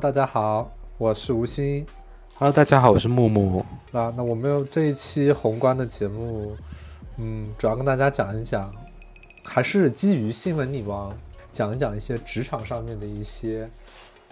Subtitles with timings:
[0.00, 1.84] 大家好，我是吴昕。
[2.38, 3.62] Hello，大家好，我是木木。
[3.92, 6.56] 那那我们这一期宏观的节目，
[7.18, 8.74] 嗯，主要跟大家讲一讲，
[9.44, 11.14] 还是基于新闻女王
[11.52, 13.68] 讲一讲一些职场上面的一些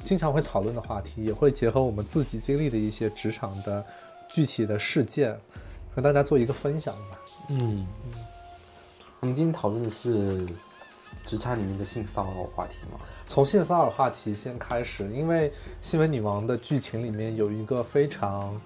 [0.04, 3.84] 经常会讨论的话题，也会结合我们自己经历的一些职场的
[4.30, 5.38] 具体的事件，
[5.94, 7.20] 和大家做一个分享吧。
[7.50, 7.86] 嗯，
[9.20, 10.46] 我们今天讨论的是
[11.28, 12.98] 职场里面的性骚扰话题吗？
[13.26, 18.58] 从性骚扰话题先开始，因为新闻女王的剧情里面有一个非常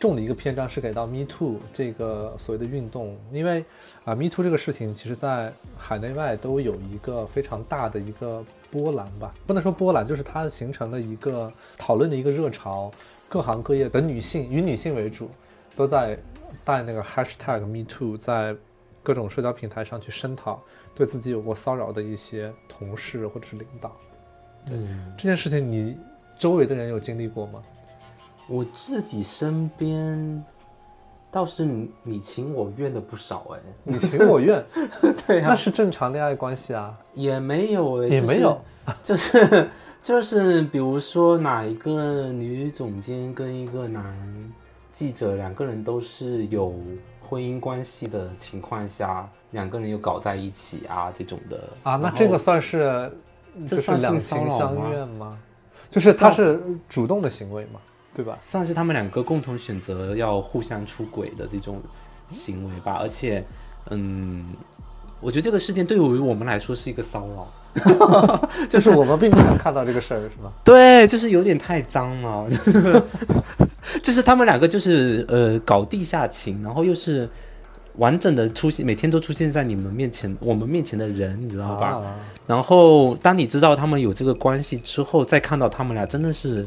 [0.00, 3.62] 重的一个篇章是给到 Me Too 这个所谓的运动，因为
[4.06, 12.90] 啊 Me Too 这个事情，其实在海内外都有一个非常大的一个波澜吧，不能说波澜，就是它形成了一个讨论的一个热潮，
[13.28, 15.28] 各行各业的女性以女性为主，
[15.76, 16.18] 都在
[16.64, 18.56] 带那个 Hashtag Me Too 在
[19.02, 20.62] 各种社交平台上去声讨
[20.98, 23.96] 对自己有过骚扰的一些同事或者是领导。
[24.66, 25.96] 嗯，这件事情你
[26.36, 27.62] 周围的人有经历过吗？
[28.48, 30.44] 我自己身边
[31.30, 34.64] 倒是你你情我愿的不少哎，你情我愿，
[35.24, 36.98] 对那是正常恋爱关系啊。
[37.14, 38.60] 也没有哎，也没有，
[39.00, 39.68] 就是
[40.02, 44.52] 就是比如说哪一个女总监跟一个男
[44.92, 46.74] 记者两个人都是有
[47.20, 53.10] 婚姻关系的情况下，两个人又搞在一起啊这种的啊，那这个算是
[53.66, 55.38] 就是这算两性情相悦吗？
[55.90, 57.80] 就是他是主动的行为嘛，
[58.14, 58.36] 对吧？
[58.38, 61.80] 算是他们两个共同选择要互相出轨的这种
[62.28, 63.42] 行为吧，而且，
[63.90, 64.52] 嗯，
[65.20, 70.52] 我觉得这个事件对于我们来说是一个骚扰， 就是我们并不想看到这个事儿，是吗？
[70.62, 72.46] 对，就是有点太脏了，
[74.02, 77.26] 就是他们两个就是呃搞地下情，然后又是
[77.98, 81.88] 完整的出现，每天都出现在你们面前，我们面前的人，你知道吧？
[81.88, 82.16] 啊，
[82.46, 86.66] 然后当你知道他们有这个关系之后，再看到他们俩真的是，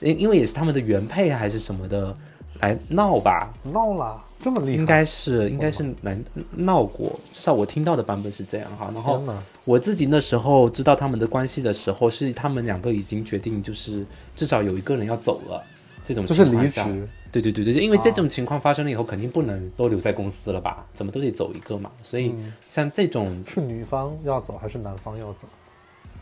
[0.00, 2.14] 因因为也是他们的原配还是什么的
[2.60, 4.76] 来闹吧，闹了，这么厉害？
[4.76, 6.18] 应该是应该是来
[6.50, 8.90] 闹过，至少我听到的版本是这样哈。
[8.92, 9.22] 然后
[9.64, 14.04] 我自己那时候知道他们的关系的时候，是他们两个已经决定，就是
[14.36, 15.62] 至少有一个人要走了，
[16.04, 17.08] 这种就是离职。
[17.32, 20.84] 对对对对，因为这种情况发生了以后，肯定不能都留在公司了吧？
[20.94, 21.90] 怎么都得走一个嘛。
[22.02, 25.46] 所以嗯像这种是女方要走还是男方要走？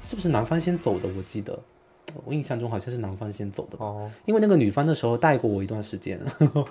[0.03, 1.09] 是不是男方先走的？
[1.17, 1.59] 我记得，
[2.25, 3.87] 我印象中好像是男方先走的吧。
[3.87, 6.21] 哦，因为那个女方的时候带过我一段时间，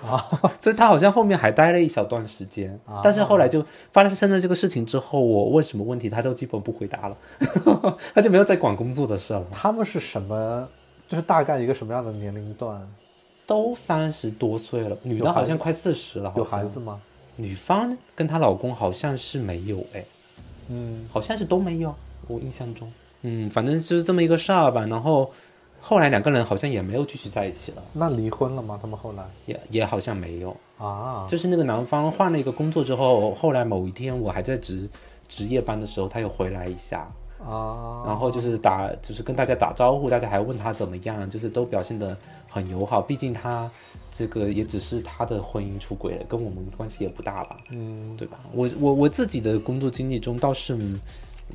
[0.60, 2.72] 所以她好像后面还待了一小段时间。
[2.86, 7.16] 啊但是后来就发生了这个事情之后，我问什么问题，她都基本不回答了，
[8.14, 9.44] 她就没有再管工作的事了。
[9.52, 10.68] 他们是什么？
[11.08, 12.80] 就是大概一个什么样的年龄段？
[13.48, 17.00] 都三十多岁了，女的好像快四十了，有孩子吗？
[17.36, 20.04] 女方跟她老公好像是没有，哎，
[20.68, 21.94] 嗯，好像是都没有，
[22.26, 22.92] 我印象中，
[23.22, 24.84] 嗯，反正就是这么一个事儿吧。
[24.84, 25.32] 然后
[25.80, 28.78] 后来两个人好像也没有继续在一起了，那离婚了吗？
[28.78, 30.54] 他们后来也也好像没有。
[30.76, 34.86] 啊，就是那个男方换了一个工作之后，后来某一天我还在值
[35.26, 37.06] 值夜班的时候，他又回来一下，
[37.44, 42.16] 啊，然后就是打，就是跟大家打招呼，大家还问他怎么样，就是都表现得
[42.50, 43.00] 很友好。
[43.00, 43.70] 毕竟他
[44.10, 48.38] 这个也只是他的婚姻出轨了，跟我们关系也不大吧，嗯，对吧？
[48.52, 50.76] 我我我自己的工作经历中倒是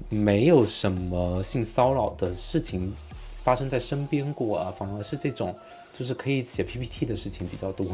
[0.09, 2.93] 没有什么性骚扰的事情
[3.29, 5.53] 发生在身边过啊，反而是这种
[5.95, 7.85] 就是可以写 PPT 的事情比较多。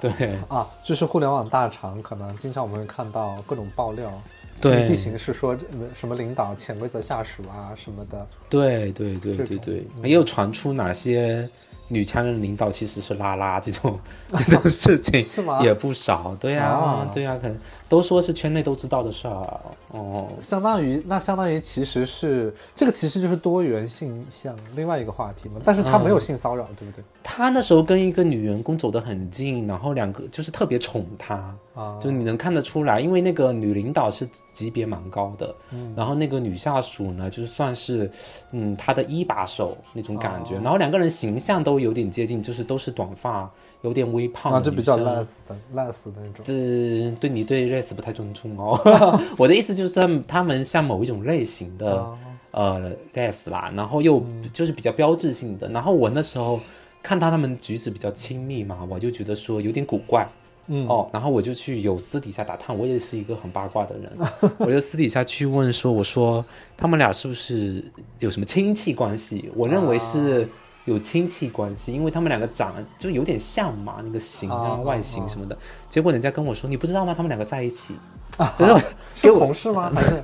[0.00, 4.12] 对 啊，就是互联网大厂可能经常我们会看到各种爆料，
[4.60, 4.86] 对。
[4.88, 10.08] 地形是说呃什么领导潜规则下属啊什么的，对对对对对，嗯。
[10.08, 11.48] 也有传出哪些
[11.90, 13.98] 女强人领导其实是拉拉这种
[14.46, 16.36] 这种事情是吗也不少。
[16.40, 17.58] 对呀、啊对呀、可能
[17.88, 19.60] 都说是圈内都知道的事儿。
[19.90, 27.04] 哦，相当于那相当于其实是这个其实就是多元性向另外一个话题嘛，但是他没有性骚扰，对不对？
[27.24, 31.34] 他那时候跟一个女员工走得很近，然后两个就是特别宠她，
[31.74, 38.08] 啊，就你能看得出来，因为那个女领导是级别蛮高的，嗯然后那个女下属呢，就是算是
[38.52, 43.50] 嗯她的一把手那种感觉，哦然后两个人形象都有点接近，就是都是短发，
[43.82, 46.44] 有点微胖啊，就比较 less 的 less 的那种。
[46.44, 49.20] 这对你对 race 不太尊重哦。
[49.36, 52.18] 我的意思就是他们他们像某一种类型的、啊
[52.52, 55.68] 呃 race 啦，然后又嗯就是比较标志性的。
[55.68, 56.58] 然后我那时候
[57.00, 60.28] 看到他们举止比较亲密嘛，我就觉得说有点古怪。
[60.72, 64.12] 嗯哦，然后我就去有私底下打探，我也是一个很八卦的人，
[64.58, 66.44] 我就私底下去问说，我说
[66.76, 67.84] 他们俩是不是
[68.20, 69.50] 有什么亲戚关系？
[69.56, 70.48] 我认为是
[70.84, 75.56] 有亲戚关系，因为他们两个长得就有点像嘛，那个形啊、啊外形什么的。
[75.88, 77.14] 结果人家跟我说，你不知道吗？
[77.14, 77.94] 他们两个在一起，
[78.36, 78.54] 啊
[79.14, 79.92] 是同事吗？
[79.94, 80.22] 还是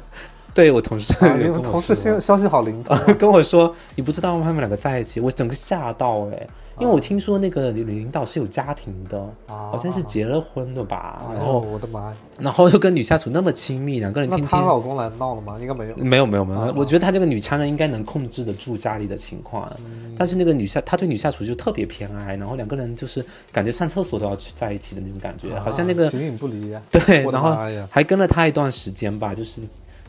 [0.56, 2.96] 对我同事 我们同事说消消息好灵通。
[3.18, 6.46] 跟我说，你不知道他们两个在一起，我整个吓到哎、
[6.80, 12.14] 因为我听说那个领导是有家庭的，啊好像是结了婚的吧，然哦，后我的妈呀！
[12.38, 14.60] 然后又跟女下属那么亲密，两个人那天天。
[14.60, 15.58] 她老公来闹了吗？
[15.60, 15.96] 应该没有。
[15.96, 23.22] 没有没有没有，啊我觉得她这个女强人应该能控制得住家里的情况，嗯但是那个女下，她对女下属就特别偏爱，然后两个人就是
[23.52, 26.74] 感觉上厕所都要去在一起的那种感觉，好像那个啊形影不离。
[26.90, 27.54] 对，然后！
[27.90, 29.60] 还跟了他一段时间吧，就是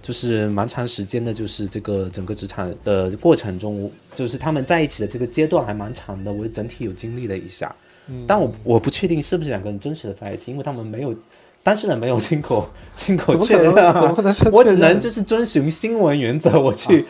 [0.07, 7.75] 就是蛮长时间的，就是这个整个职场的过程中，我就是他们在一起的这个阶段还蛮长的，我整体有经历了一下，
[8.07, 11.13] 嗯但我我不确定是不是两个人真实的在一起，因为他们没有
[11.61, 13.35] 当事人没有亲口亲口？
[13.35, 17.05] 确认啊，怎么可能是我只能就是遵循新闻原则，我去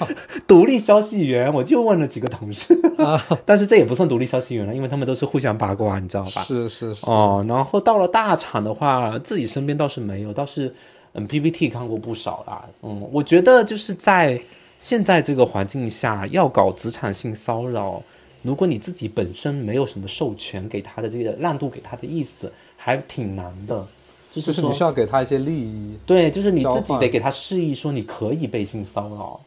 [0.47, 2.75] 独立消息源，我就问了几个同事，
[3.45, 6.41] 但是这也不算独立消息源了，因为他们都是互相八卦，你知道吧？
[6.41, 7.05] 是是是。
[7.05, 10.73] 哦，然后到了大厂的话，自己身边倒是没有，倒是
[11.17, 12.65] 嗯 PPT 看过不少啦。
[12.83, 14.39] 嗯，我觉得就是在
[14.79, 18.01] 现在这个环境下，要搞职场性骚扰，
[18.43, 23.85] 如果你自己本身没有什么授权给他的这个让渡给他的意思，还挺难的。
[24.31, 29.39] 就是是你需要给他一些利益，对，就是你自己得给他示意说你可以被性骚扰。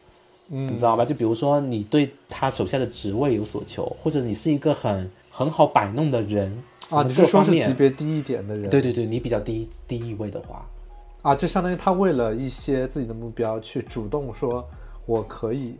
[0.49, 1.05] 嗯你嗯知道吧？
[1.05, 6.51] 就比如说你对他手下的职位有所求，或者你是一个很很好摆弄的人
[6.89, 8.69] 啊，你是说是级别低一点的人？
[8.69, 10.65] 对对对，你比较低低一位的话，
[11.21, 14.67] 啊，就相当于他为了一些自己的目标去主动说
[15.05, 15.75] 我可以，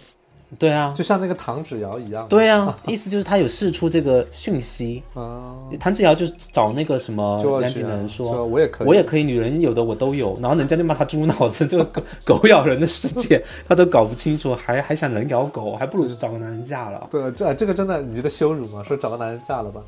[0.59, 2.27] 对啊，就像那个唐芷瑶一样。
[2.27, 5.01] 对啊， 意思就是他有释出这个讯息。
[5.13, 11.83] 啊，唐芷瑶就是找那个什么梁景仁说，我也可以我也可以，女人有的我都有，然后人家就骂他猪脑子，这个
[12.25, 17.07] 狗狗咬人的世界他都搞不清楚，还还想人咬狗，还不如就找个男人嫁了。
[17.09, 18.83] 对，这这个真的你觉得羞辱吗？
[18.83, 19.81] 说找个男人嫁了吧？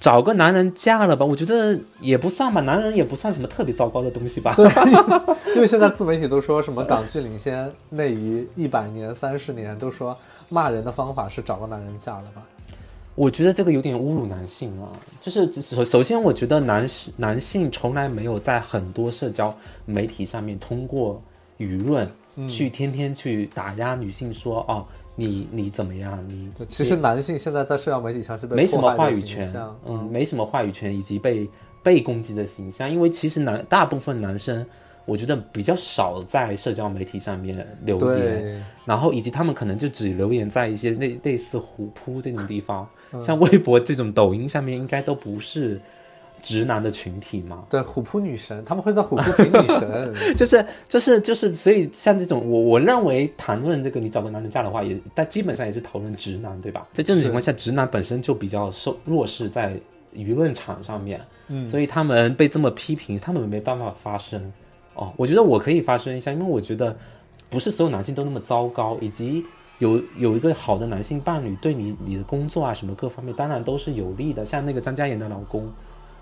[0.00, 4.54] 找个男人嫁了吧，我觉得也不算吧，男人也不算什么特别糟糕的东西吧。
[4.56, 4.66] 对，
[5.54, 10.16] 因为现在自媒体都说什么港剧领先内娱一百年、三十年，都说
[10.48, 12.42] 骂人的方法是找个男人嫁了吧？
[13.14, 14.88] 我觉得这个有点侮辱男性啊，
[15.20, 19.54] 就是首首先，我觉得男男性从来没有在很多社交
[19.84, 21.20] 媒体上面通过
[21.60, 22.48] 舆论嗯。
[22.48, 24.84] 去天天去打压女性说，哦，
[25.14, 29.48] 你你怎么样，你其实男性现在在社交媒体上是被没什么话语权，
[29.86, 31.48] 嗯，没什么话语权以及被
[31.82, 34.66] 被攻击的形象，因为其实男大部分男生。
[35.06, 43.20] 我觉得比较少在社交媒体上面留言，然后以及他们可能就只留言在一些类类似虎扑这种地方，嗯。
[43.20, 45.80] 像微博这种、抖音上面应该都不是
[46.42, 47.64] 直男的群体嘛。
[47.68, 56.86] 对，虎扑女神，他们会在虎扑评女神， 就是就是就是，所以像这种，我我认为谈论这个你找个男人嫁的话，也但基本上也是讨论直男，对吧？
[56.92, 59.74] 在这种情况下，直男本身就比较受弱势在
[60.14, 64.52] 舆论场上面，嗯所以他们被这么批评，他们没办法发声。
[64.94, 66.96] 哦，我觉得我可以发声一下，因为我觉得
[67.48, 69.44] 不是所有男性都那么糟糕，以及
[69.78, 74.44] 有有一个好的男性伴侣，对你你的工作啊什么各方面，当然都是有利的。
[74.44, 75.72] 像那个张嘉妍的老公，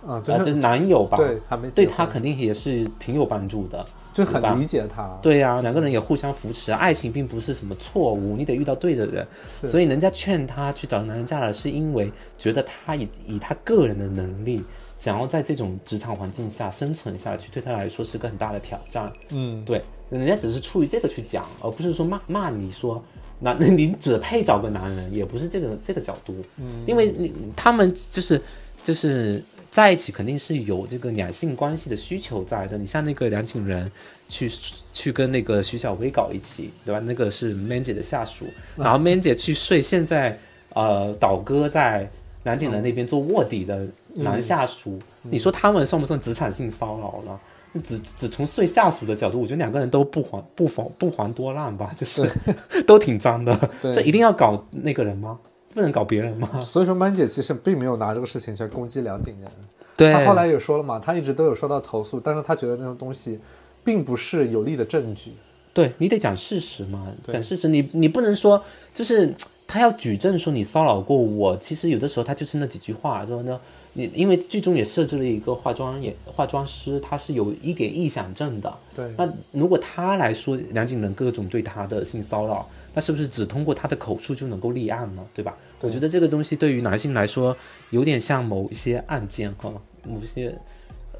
[0.06, 3.84] 啊，啊，就就是是男友吧，对，还没对他肯定也是挺有帮助的。
[4.14, 9.24] 就很理解他，对呀、两个人也互相扶持，爱情并不是什么错误，你得遇到对的人。
[9.62, 14.60] 所以人家劝他去找男人嫁了，是因为觉得他以以他个人的能力，
[14.92, 19.12] 想要在这种职场环境下生存下去，对他来说是个很大的挑战。
[19.30, 23.00] 嗯，对，人家只是出于这个去讲，而不是说骂骂你说。
[23.38, 28.42] 那那你只配找个男人，也不是这个这个角度，嗯因为你他们就是
[28.82, 29.40] 就是
[29.78, 32.76] 在一起肯定是有这个两性关系的需求在的。
[32.76, 33.88] 你像那个梁景仁
[34.28, 34.50] 去
[34.92, 36.98] 去跟那个徐小薇搞一起，对吧？
[36.98, 40.36] 那个是 Man 姐的下属，然后 Man 姐去睡现在
[40.74, 42.10] 呃倒戈在
[42.42, 47.38] 梁景仁那边做卧底的男下属，你说他们算不算职场性骚扰呢？
[47.84, 52.28] 只只从睡下属的角度，我觉得两个人都不遑不遑不遑多让吧，就是
[52.84, 53.56] 都挺脏的。
[53.80, 55.38] 对这一定要搞那个人吗？
[55.74, 56.60] 不能搞别人吗？
[56.60, 59.50] 所以说曼姐其实并没有拿这个事情去攻击梁景仁，
[59.96, 63.38] 对，她后来也说了嘛，她一直都有收到投诉，但是她觉得那种东西
[63.84, 65.32] 并不是有力的证据。
[65.74, 68.60] 对你得讲事实嘛，对讲事实，你你不能说
[68.92, 69.32] 就是
[69.66, 73.60] 他要举证说你骚扰过我，其实有的时候他就是那几句话，说呢，
[73.98, 82.64] 你因为剧中也设置了一个化妆也化妆师，他是有一点臆想症的，对，那如果他来说梁景仁各种对他的性骚扰，
[82.94, 85.26] 那是不是只通过他的口述就能够立案呢？
[85.34, 85.56] 对吧？
[85.80, 87.56] 对我觉得这个东西对于男性来说，
[87.90, 89.72] 有点像某一些案件哈，
[90.08, 90.56] 某些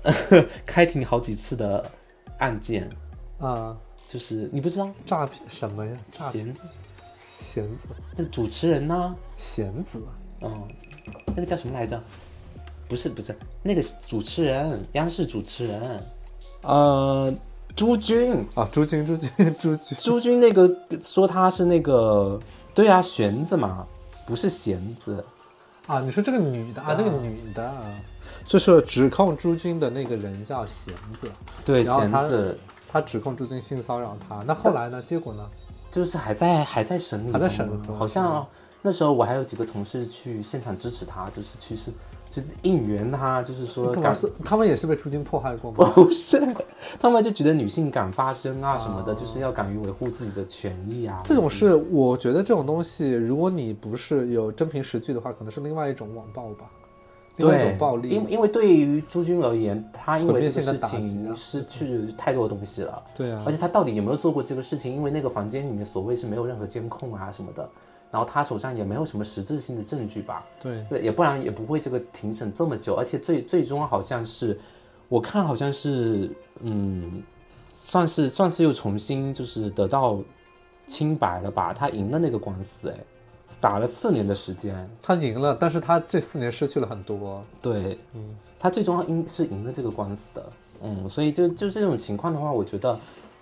[0.65, 1.85] 开庭好几次的
[2.39, 2.89] 案件，
[3.41, 3.77] 啊，
[4.09, 5.93] 就是 你不知道诈骗什么呀？
[6.13, 6.45] 诈骗
[7.41, 10.01] 贤贤子，那主持人呢、贤子，
[10.43, 10.69] 嗯，
[11.27, 12.01] 那个叫什么来着？
[12.89, 16.01] 不是不是，那个主持人，央视主持人，
[16.63, 17.33] 呃，
[17.77, 19.31] 朱军，啊，朱军，朱军，
[19.61, 20.69] 朱军，朱军那个
[21.03, 22.41] 说他是那个，
[22.75, 23.87] 对啊，弦子嘛，
[24.27, 25.25] 不是弦子。
[25.87, 27.65] 啊，你说这个女的啊，那个女的。
[27.65, 27.95] 啊，
[28.47, 31.31] 就是指控朱军的那个人叫弦子，
[31.65, 32.59] 对，弦子。
[32.91, 35.03] 他指控朱军性骚扰他，那后来呢？
[35.03, 35.45] 结果呢？
[35.91, 38.47] 就是还在还在审理，还在审理好像
[38.81, 41.91] 那时候我还有几个同事去现场支持他，就是去是
[42.41, 45.91] 就是应援他，就是说敢是他们也是被朱军迫害过吗？
[45.95, 46.41] 不是，
[47.01, 51.21] 他们就觉得女性敢发声啊什么的，哦就是要敢于维护自己的权益啊。
[51.25, 56.67] 这种是，我觉得这种东西，如果你不是有真凭实据的话，可能是另外一种网暴吧，
[57.37, 58.09] 另外一对种暴力。
[58.09, 63.03] 因因为对于朱军而言，他因为这个事情啊失去太多的东西了。
[63.17, 64.95] 对啊而，且他到底有没有做过这个事情？
[64.95, 67.69] 因为那个房间里面所谓是没有任何监控啊什么的，
[68.11, 70.45] 然后他手上也没有什么实质性的证据吧？
[70.61, 74.59] 对，对，也不然也不会这个庭审这么久，而且最最终好像是，
[75.09, 77.23] 我看好像是，嗯，
[77.75, 80.19] 算是算是又重新就是得到
[80.87, 81.75] 清白了吧？
[81.75, 82.97] 他赢了那个官司，哎，
[83.61, 87.45] 打了四年的时间，他赢了，但是他这四年失去了很多。
[87.61, 92.99] 对，嗯，他最终赢是赢了这个官司的，嗯，所以就就这种情况的话，我觉得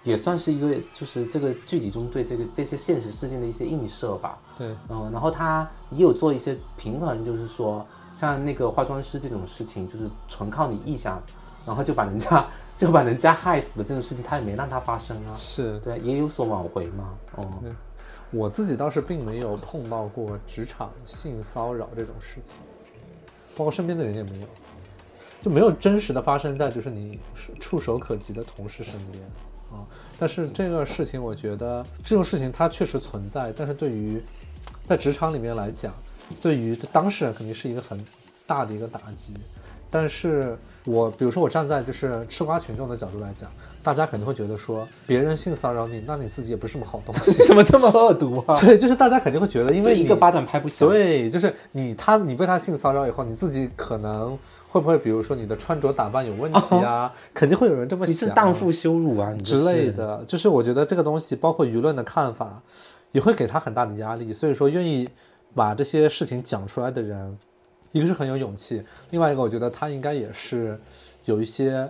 [0.07, 4.39] 也算是一个就是这个剧集中对这个这些现实事件的一些映射吧。
[4.57, 7.85] 对，嗯，然后他也有做一些平衡，就是说，
[8.15, 11.21] 像那个化妆师这种事情，就是纯靠你臆想，
[11.67, 12.47] 然后就把人家
[12.79, 15.35] 就把人家害死的这种事情，他也没让它发生啊。
[15.37, 17.13] 是对，也有所挽回嘛。
[17.39, 17.75] 嗯，
[18.31, 22.61] 我自己倒是并没有碰到过职场性骚扰这种事情，
[23.57, 24.47] 包括身边的人也没有，
[25.41, 27.19] 就没有真实的发生在就是你
[27.59, 29.25] 触手可及的同事身边
[30.19, 34.23] 但是这个事情，我觉得这种事情它确实存在，但是对于
[34.85, 35.93] 在职场里面来讲，
[36.41, 38.03] 对于当事人肯定是一个很
[38.47, 39.35] 大的一个打击。
[39.91, 43.51] 但是我比如说我站在就是吃瓜群众的角度来讲，
[43.87, 47.31] 大家肯定会觉得说别人性骚扰你，那你自己也不是什么好东西。
[47.47, 48.59] 怎么这么恶毒啊？
[48.61, 50.89] 对，就是大家肯定会觉得，因为一个巴掌拍不响。
[50.89, 54.37] 对，就是你他你被他性骚扰以后，你自己可能
[54.69, 57.15] 会不会，比如说你的穿着打扮有问题啊？
[57.33, 59.89] 肯定会有人这么想你，是荡妇羞辱啊，之类。
[59.93, 60.25] 的。
[60.27, 62.61] 就是我觉得这个东西，包括舆论的看法，
[63.13, 64.33] 也会给他很大的压力。
[64.33, 65.09] 所以说，愿意
[65.55, 67.39] 把这些事情讲出来的人，
[67.93, 70.77] 一个是很有勇气，另外一个我觉得他应该也是
[71.27, 71.89] 有一些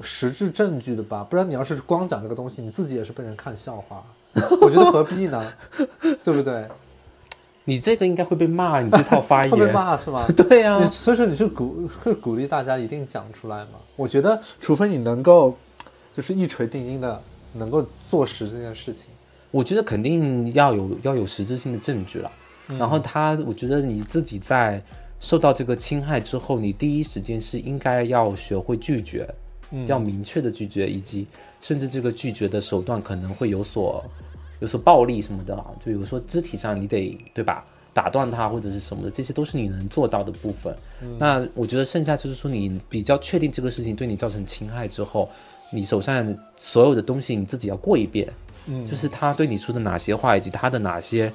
[0.00, 1.24] 实质证据的吧。
[1.28, 4.02] 不然你要是光讲这个东西，你自己也是被人看笑话。
[4.62, 5.52] 我觉得何必呢？
[6.24, 6.66] 对不对？
[7.64, 9.72] 你这个应该会被骂，你这套发言会被。
[9.72, 10.26] 骂是吗？
[10.34, 13.78] 对啊，所以说你是鼓会鼓励大家一定讲出来嘛。
[13.94, 15.56] 我觉得，除非你能够
[16.16, 17.22] 就是一锤定音的
[17.52, 19.06] 能够做实这件事情。
[19.50, 22.30] 我觉得肯定要有要有实质性的证据了。
[22.68, 24.82] 嗯然后他，我觉得你自己在
[25.20, 29.36] 受到这个侵害之后，你第一时间是应该要学会拒绝，嗯
[29.86, 31.26] 要明确的拒绝，以及
[31.60, 34.04] 甚至这个拒绝的手段可能会有所
[34.60, 40.74] 有所暴力什么的啊，就比如说肢体上你得对吧，打断他或者是什么的，这些都是你能做到的部分。
[41.02, 45.28] 嗯那我觉得剩下就是说你比较确定这个事情对你造成侵害之后，
[45.70, 48.32] 你手上所有的东西你自己要过一遍，
[48.66, 51.32] 嗯就是他对你说的哪些话，以及他的哪些，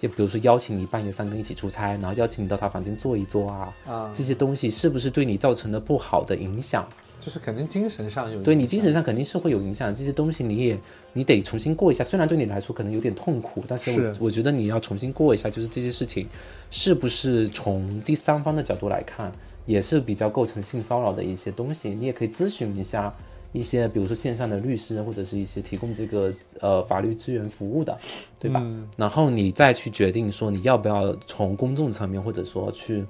[0.00, 6.86] 也比如说邀请你半夜三更一起出差，然后邀请你到他房间坐一坐啊，啊，这些东西是不是对你造成了不好的影响？
[7.20, 10.78] 就是肯定精神上有对你精神上肯定是会有影响，这些东西你也
[11.12, 12.04] 你得重新过一下。
[12.04, 16.28] 虽然对你来说可能有点痛苦，但是是我我觉得你要重新过一下，就是这些事情
[16.70, 19.32] 是不是从第三方的角度来看，
[19.64, 23.14] 也是比较构成性骚扰的一些东西，你也可以咨询一下。
[23.52, 26.30] 一些比如说线上的律师或者是一些提供这个
[26.60, 27.96] 呃法律资源服务的，
[28.38, 28.60] 对吧？
[28.62, 33.06] 嗯然后你再去决定说你要不要从公众层面或者说去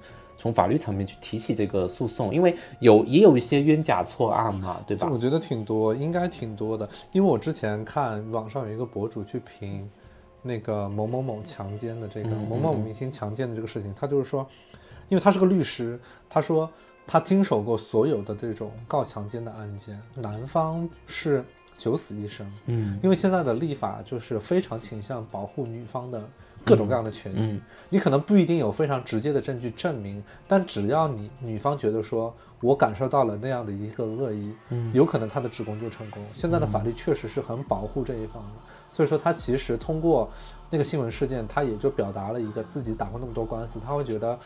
[0.47, 5.19] 从法律层面去提起这个诉讼，因为有也有一些冤假错案嘛，对吧我？
[5.19, 6.89] 觉得挺多，应该挺多的。
[7.11, 9.91] 因为我之前看网上有一个博主去评
[10.43, 14.47] 那个某某某强奸的这个、嗯某某明星强奸的这个事情，他就是说，
[15.09, 15.99] 因为他是个律师，
[16.29, 16.71] 他说
[17.09, 21.45] 他经手过所有的这种告强奸的案件，男方是
[21.77, 22.49] 九死一生。
[22.67, 26.23] 嗯因为现在的立法就是非常倾向保护女方的
[26.67, 27.37] 各种各样的权益。
[27.39, 36.21] 嗯你可能不一定有非常直接的证据证明，但只要你女方觉得说我感受到了那样的一个恶意，嗯有可能她的职工就成功。
[36.35, 38.59] 现在的法律确实是很保护这一方的，
[38.89, 40.29] 所以说他其实通过
[40.69, 44.37] 那个新闻事件，他也就表达了一个自己打过那么多官司，他会觉得，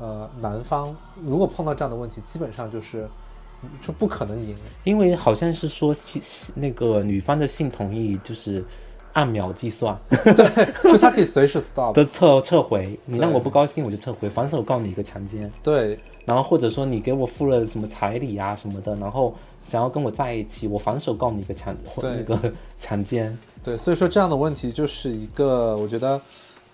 [0.00, 3.08] 呃，男方如果碰到这样的问题，基本上就是
[3.86, 4.56] 就不可能赢。
[4.82, 8.64] 因为好像是说性那个女方的性同意就是
[9.12, 11.94] 按秒计算对就他可以随时 stop。
[11.94, 15.50] 的撤撤回，你让我不高兴我就撤回，反手告你一个强奸。
[15.62, 23.36] 对，然后或者说你给我付了什么彩礼啊什么的，然后想要跟我在一起，我反手告你一个强对那个强奸。
[23.64, 26.20] 对，所以说这样的问题就是一个，我觉得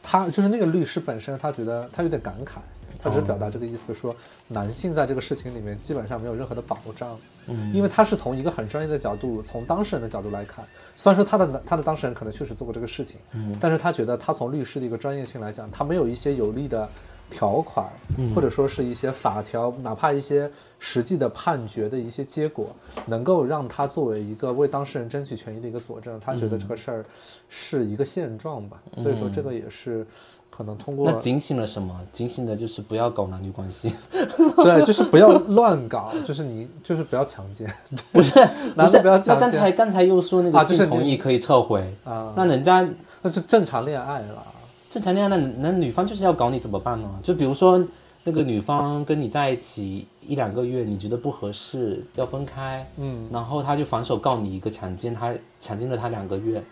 [0.03, 2.59] 他就是那个律师本身，他觉得他有点感慨，
[3.07, 4.15] 他只是表达这个意思，说
[4.49, 10.65] 男性在这个事情里面基本上没有任何的保障，嗯，因为他是从一个很专业的角度，从当事人的角度来看，
[10.97, 13.57] 虽然说他的他的当事人可能确实做过这个事情，嗯。
[13.61, 16.89] 但是他觉得他从律师的一个专业性来讲，他没有一些有利的
[17.31, 18.35] 条款，嗯。
[18.35, 22.75] 或者说是一些法条，哪怕一些实际的判决的一些结果，
[23.07, 27.05] 能够让他作为一个为当事人争取权益的一个佐证，他觉得这个事儿
[27.49, 28.83] 是一个现状吧。
[28.95, 30.05] 所以说这个也是
[30.51, 31.95] 可能通过那警醒了什么？
[32.13, 33.93] 警醒的就是不要搞男女关系。
[34.11, 37.71] 对，就是不要乱搞，就是你就是不要强奸，
[38.13, 38.33] 不是，
[38.75, 39.35] 男的不要强奸。
[39.35, 42.89] 他刚才刚才又说那个啊就是你性同意可以撤回，啊，那人家
[43.23, 44.43] 那是正常恋爱了。
[44.91, 47.09] 正常恋爱，那那女方就是要搞你怎么办呢？
[47.23, 47.85] 就比如说
[48.25, 56.63] 那个女方跟你在一起一两个月，你觉得不合适要分开，嗯，然后他就反手告你一个强奸，他强奸了他两个月，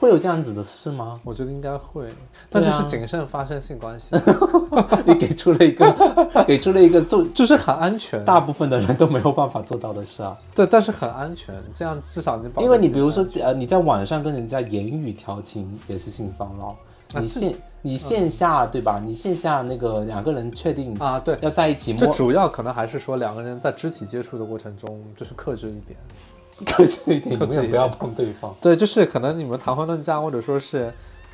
[0.00, 1.20] 会有这样子的事吗？
[1.22, 2.08] 我觉得应该会，
[2.48, 4.16] 但就是谨慎发生性关系，
[5.06, 6.14] 你给出了一个
[6.48, 8.24] 给出了一个做就是很安全。
[8.24, 10.34] 大部分的人都没有办法做到的事啊。
[10.54, 16.68] 对，但是很安全，这样至少你保因为你比如说呃你在网上跟人家言语调情也是性骚扰，
[17.14, 18.98] 啊你线你线下对吧？
[19.04, 25.98] 你线下那个两个人确定啊，对，要在一起这摸，主要可能还是说两个人在肢体接触的过程中，就是克制一点。
[26.64, 28.54] 克制一点，永远不要碰对方。
[28.60, 30.92] 对，就是可能你们谈婚论嫁，或者说是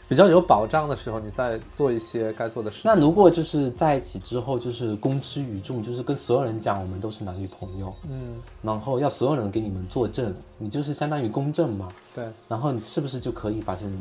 [0.09, 2.91] 比较有保障的时候，你再做一些该做的事情。
[2.91, 11.89] 那如果就是在一起之后，就是公之于众，就是跟所有人讲我们都是男女朋友，嗯，然后要所有人给你们作证，你就是相当于公证嘛。
[12.15, 13.93] 对，然后你是不是就可以发生？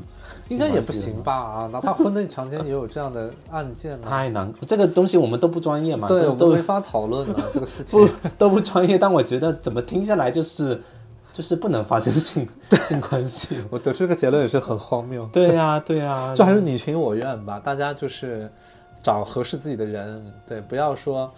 [0.49, 1.23] 应该也不行？
[1.23, 1.33] 吧？
[1.33, 4.07] 啊，哪怕婚内强奸也有这样的案件呢。
[4.07, 8.07] 太难，这个东西我们都不专业嘛，对，都都我们没法讨论啊这个事情 不。
[8.37, 8.95] 都不专业。
[8.95, 10.79] 但我觉得怎么听下来就是
[11.35, 12.47] 就是不能发生性
[12.87, 13.61] 性关系。
[13.69, 15.29] 我得出这个结论也是很荒谬。
[15.33, 18.49] 对呀、对呀、 就还是你情我愿吧，大家就是
[19.03, 21.29] 找合适自己的人，对，不要说，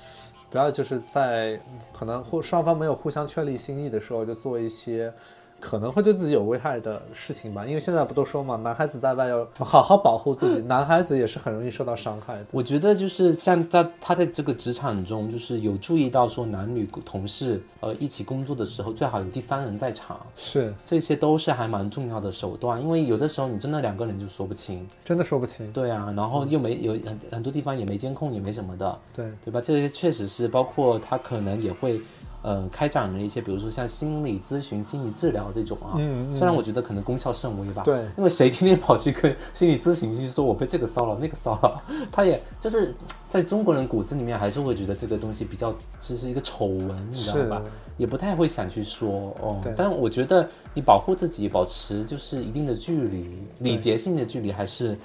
[0.51, 1.59] 不要就是在
[1.91, 5.11] 可能互双方没有互相确立心意的时候，就做一些
[5.59, 7.65] 可能会对自己有危害的事情吧。
[7.65, 12.45] 因为现在不都说嘛，男孩子在外要好好保护自己， 男孩子也是很容易受到伤害的。
[12.51, 25.71] 我觉得就是像在他在这个职场中，就是有注意到说男女同事呃一起工作的时候，最好有第三人在场，是，这些都是还蛮重要的手段，因为有的时候你真的两个人就说不清，真的说不清。
[25.71, 29.59] 对啊，然后又没有很很多地方也没监控，也没什么的，对，对吧？
[29.59, 31.99] 这些确实是包括他可能也会。
[32.47, 42.95] 呃，开展了一些，比如说像心理咨询、心理治疗这种啊，嗯嗯虽然我觉得可能功效甚微吧，对因为谁天天跑去跟心理咨询去说我被这个骚扰那个骚扰，他也就是
[43.27, 47.61] 在中国人骨子里面还是会觉得这个东西比较就是一个丑闻，你知道吧？
[47.97, 49.09] 也不太会想去说
[49.41, 49.73] 哦对。
[49.75, 54.97] 但我觉得你保护自己，保持就是一定的距离，礼节性的距离还是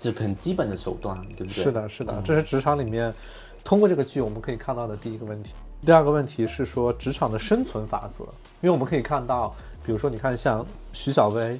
[0.00, 1.62] 这很基本的手段，对不对？
[1.62, 3.14] 是的，是的，这是职场里面
[3.62, 5.54] 通过这个剧我们可以看到的第一个问题。
[5.86, 8.24] 第二个问题是说职场的生存法则，
[8.60, 11.58] 因为我们可以看到，比如说你看像徐小薇，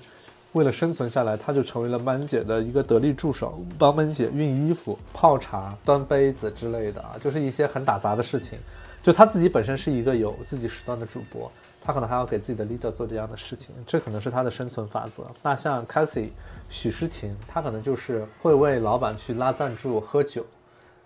[0.53, 8.59] 为了生存下来，她就成为了曼姐的一个得力助手，帮曼姐熨衣服、泡茶、端杯子之类的啊，就是一些很打杂的事情。
[9.01, 11.51] 就她自己本身是一个有自己时段的主播，
[11.81, 15.25] 她可能还要给自己的 leader 做这样的事情，这可能是她的生存法则。
[15.43, 16.31] 那像 Cassie
[16.69, 20.45] 许诗琴，她可能就是会为老板去拉赞助、喝酒，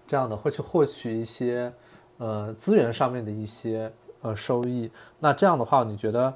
[0.08, 1.70] 这样的会去获取一些
[2.22, 3.90] 呃资源上面的一些
[4.22, 4.88] 呃收益。
[5.18, 6.32] 那这样的话，你觉得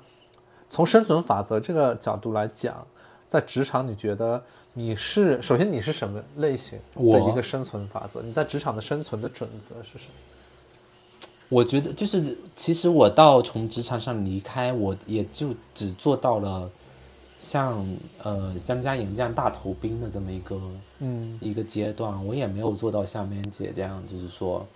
[0.68, 2.84] 从生存法则这个角度来讲，
[3.28, 8.20] 在职场你觉得你是首先你是什么类型的一个生存法则？
[8.20, 10.14] 你在职场的生存的准则是什么？
[11.48, 16.68] 我觉得就是，其实我到从职场上离开，我也就只做到了
[17.38, 17.86] 像
[18.24, 20.60] 呃江嘉莹这样大头兵的这么一个
[20.98, 24.66] 嗯一个阶段，我也没有做到像梅姐这样，就是说，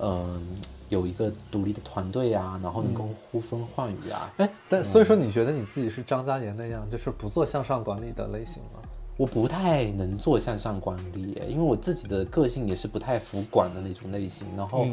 [0.00, 0.40] 嗯、
[0.88, 4.32] 有一个独立的团队啊，然后能够呼风唤雨啊。
[4.38, 8.80] 哎，但所以说你觉得你自己是张嘉年那样，就是不做向上管理的类型吗？
[9.18, 14.48] 我不太能做向上管理，因为我自己的个性也是不太服管的那种类型。
[14.56, 14.86] 然后，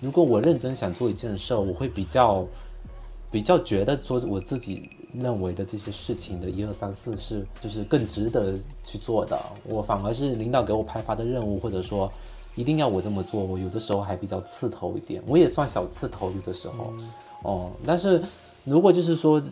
[0.00, 2.44] 如果我认真想做一件事，我会比较
[3.30, 9.40] 比较觉得说我自己认为的这些事情的一二三四是就是更值得去做的。
[9.64, 12.12] 我反而是领导给我派发的任务，或者说
[12.54, 16.92] 一定要我这么做，我有的时候还比较刺头一点，我也算小刺头有的时候。
[17.42, 18.22] 哦，但是
[18.64, 19.42] 如果就是说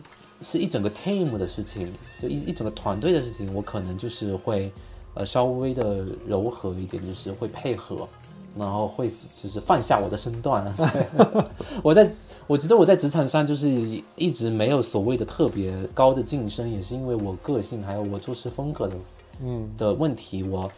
[0.41, 4.71] 是一整个 team 的事情，就一一整个团队的事情，我可能就是会
[5.15, 8.07] 呃稍微的柔和一点，就是会配合，
[8.55, 9.09] 然后会
[9.41, 10.71] 就是放下我的身段。
[10.75, 11.07] 对
[11.81, 12.11] 我在
[12.45, 13.67] 我觉得我在职场上就是
[14.15, 18.95] 一直没有所谓的特别高的晋升，也是因为我个性还有我做事风格的
[19.41, 20.69] 嗯的问题，我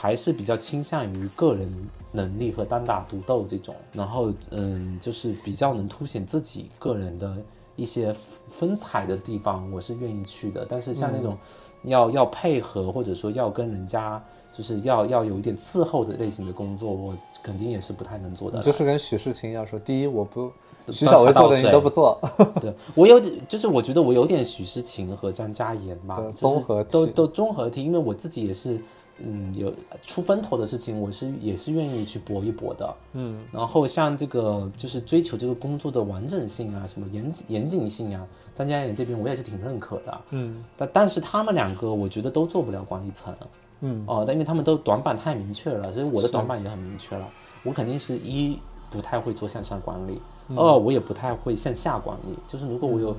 [0.00, 1.70] 还是比较倾向于个人
[2.10, 7.36] 能力和单打独斗这种，然后嗯，就是比较能凸显自己个人的
[7.76, 8.16] 一些
[8.50, 10.64] 风采的地方，我是愿意去的。
[10.66, 11.36] 但是像那种
[11.82, 14.24] 要、要配合或者说要跟人家
[14.56, 20.50] 就是要要有一点伺候的类型的工作，我肯定也是不太能做的就是跟许世清一样说，第一我不，
[20.90, 22.18] 徐倒小薇做的你都不做，
[22.58, 28.80] 对我有点，就是我觉得我有点许诗晴和张嘉妍吧对，就是综合都都综合体，因为我自己也是，
[29.24, 40.64] 嗯，有出风头的事情，我是也是愿意去搏一搏的，嗯，然后像这个就是追求这个工作的完整性啊，什么严严谨性啊，张嘉妍这边我也是挺认可的，嗯。
[40.76, 43.34] 但但是他们两个我觉得都做不了管理层，
[43.80, 44.04] 嗯。
[44.06, 47.26] 哦，但因为他们都短板太明确了，所以我的短板也很明确了。
[47.62, 48.58] 我肯定是一
[48.90, 50.56] 不太会做向上管理，嗯。
[50.56, 52.36] 二我也不太会向下管理。
[52.48, 53.16] 就是如果我有，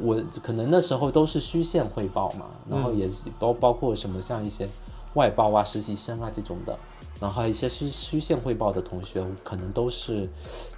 [0.00, 2.82] 我可能那时候都是虚线汇报嘛，然嗯。
[2.84, 4.68] 后也是包包括什么像一些
[5.14, 6.78] 外包啊、实习生啊这种的，
[7.20, 10.28] 然后还有一些虚虚线汇报的同学，可能都是，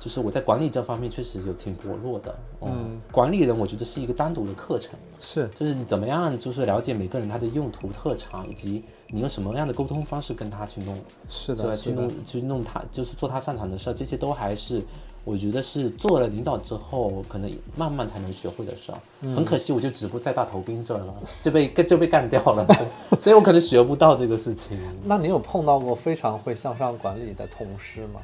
[0.01, 2.35] 就是我在管理这方面确实有挺薄弱的。
[2.63, 4.99] 嗯，管理人我觉得是一个单独的课程。
[5.21, 11.55] 是就是你怎么样，就是了解每个人他的用途特长，以及你用什么样的沟通方式跟他去弄，是？
[11.55, 14.83] 的是的，去弄去弄他，就是做他擅长的事儿，这些都还是
[15.25, 18.99] 我觉得是做了领导之后，可能慢慢才能学会的事儿。
[19.23, 22.67] 嗯很可惜，我就止步在大头兵这儿了，就被就被干掉了，
[23.21, 24.79] 所以我可能学不到这个事情。
[25.05, 28.21] 那你有碰到过非常会向上管理的同事吗？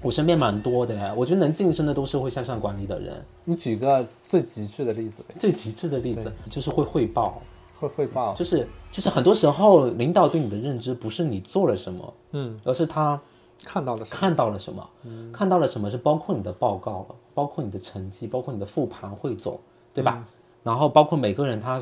[0.00, 3.20] 我身边蛮多的呀，我觉得能晋升的都是会向上管理的人。
[3.44, 7.42] 你举个最极致的例子呗，最极致的例子就是会汇报，
[7.80, 13.20] 会汇报，就是就是很多时候领导对你的认知不是你做了什么，嗯，而是他
[13.64, 14.16] 看到了什么？
[14.18, 14.88] 看到了什么，
[15.32, 19.58] 看到了什么是包括你的报告，包括你的成绩，包括你的复盘汇总，
[19.92, 20.24] 对吧？
[20.62, 21.80] 然后包括每个人他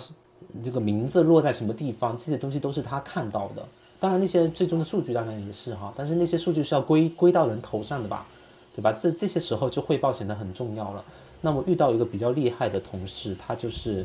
[0.63, 3.67] 这个名字落在什么地方，这些东西都是他看到的。
[3.99, 8.27] 当然那些最终的数据当然也是哈，但是那些数据是要归归到人头上的吧，
[8.75, 8.93] 对吧？
[8.93, 11.03] 这这些时候就汇报显得很重要了。
[11.41, 14.05] 那我遇到一个比较厉害的同事，他就是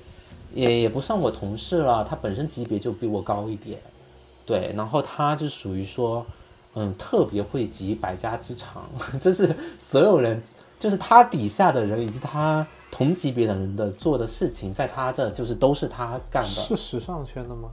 [0.54, 3.80] 也也不算我同事了，他本身级别就比我高一点，
[4.46, 6.26] 对，然后他就属于说，
[6.76, 8.84] 嗯，特别会集百家之长，
[9.20, 10.42] 就是所有人，
[10.80, 16.50] 就是他底下的人以及他同级别的人的做的事情，在他这就是都是他干的。
[16.50, 17.70] 是时尚圈的吗？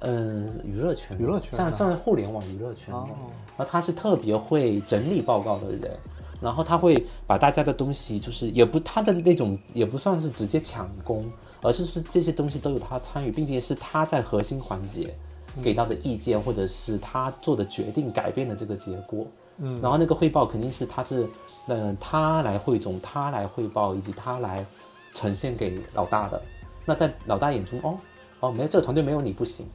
[0.00, 3.00] 嗯，娱乐圈，娱乐圈的算算是互联网娱乐圈的。
[3.00, 3.08] 哦
[3.56, 5.90] 然后他是特别会整理报告的人，
[6.42, 11.24] 然后他会把大家的东西，就是也不他的那种也不算是直接抢功，
[11.62, 15.10] 而是说这些东西都有他参与，并且是他在核心环节
[15.62, 19.26] 给到的意见，或者是他做的决定改变的这个结果。
[19.58, 21.26] 嗯，然后那个汇报肯定是他是，
[21.68, 24.64] 嗯、他来汇总，他来汇报，以及他来
[25.14, 26.40] 呈现给老大的。
[26.84, 27.98] 那在老大眼中，哦
[28.40, 29.66] 哦，没有这个团队没有你不行，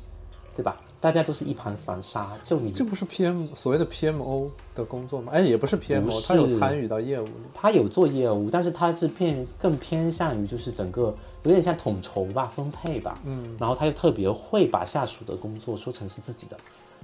[0.55, 0.79] 对吧？
[1.01, 5.31] 大家都是一盘散沙，就你这不是 PM 所谓的 PMO 的工作吗？
[5.33, 7.31] 哎，也不是 PMO，是他有参与到业务里。
[7.55, 16.57] 他有做业务，但是他是偏更偏向于就是整个有点像统筹吧、分配吧，嗯，然后他又特别会把下属的工作说成是自己的，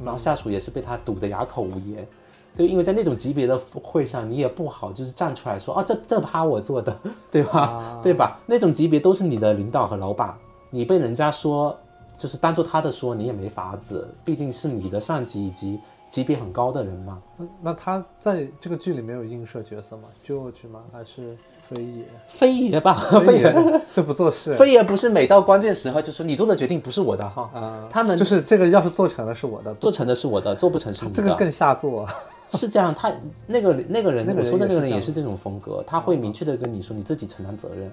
[0.05, 2.07] 然后下属也是被他堵得哑口无言。
[2.53, 6.95] 就，因为在那种级别的会上，你也不好就是站出来说啊，这这趴我做的，
[7.31, 7.59] 对吧？
[7.59, 8.39] 啊对吧？
[8.45, 10.35] 那种级别都是你的领导和老板，
[10.69, 11.75] 你被人家说
[12.17, 17.21] 就是当做他的说，你也没法子，毕竟是你的上级以及级别很高的人嘛。
[17.37, 20.81] 那那他在这个剧里没有映射角色吗？George 吗？
[20.91, 22.05] 还是飞爷？
[22.27, 31.15] 飞爷吧，飞爷这不做事飞爷不是每到关键时候就说你做的决定不是我的哈，啊，他们就是这个要是做成了是我的，做成的是我的，做不成是你的。
[31.15, 32.07] 这个更下作。
[32.49, 33.11] 是这样，他
[33.45, 37.91] 那个那个人，那说的那个人也是这样也是这种风格，他会明确的跟你说你自己承担责任，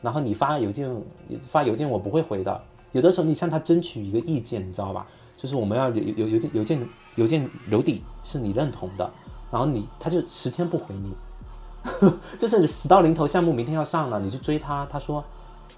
[0.00, 0.90] 然后你发邮件
[1.42, 2.58] 发邮件我不会回的，
[2.96, 5.06] 有的时候你向他争取一个意见，你知道吧？
[5.36, 9.08] 就是我们要邮邮邮件邮件邮件留底是你认同的，
[9.50, 11.14] 然后你他就十天不回你，
[12.40, 15.22] 就是死到临头项目明天要上了，你去追他，他说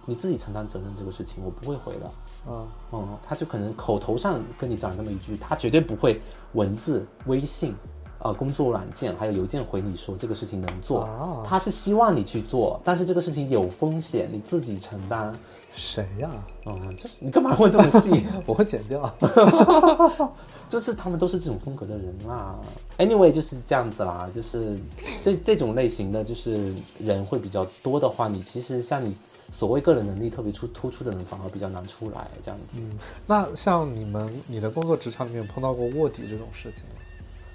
[0.06, 2.10] 你自己承担责任这个事情我不会回的，
[2.48, 6.22] 嗯，嗯，他就可能口头上跟你讲这么一句，他绝对不会
[6.54, 7.74] 文字、微信、
[8.22, 11.42] 呃工作软件还有邮件回你说这个事情能做，啊。
[11.44, 15.34] 他是希望你去做，但是这个事情有风险，你自己承担。
[15.78, 16.30] 谁呀？
[16.66, 18.26] 嗯，就是你干嘛问这么细？
[18.44, 19.10] 我会剪掉。
[20.68, 22.54] 就是他们都是这种风格的人啦。
[22.98, 24.78] Anyway，就是这样子啦，就是
[25.22, 29.16] 这这种类型的就是人会比较多的话，你其实像你
[29.50, 32.64] 所谓个人能力特别出突出的人反而比较难出来这样子。
[32.76, 32.90] 嗯，
[33.26, 36.96] 那像你们你的工作职场里面有碰到过卧底这种事情吗？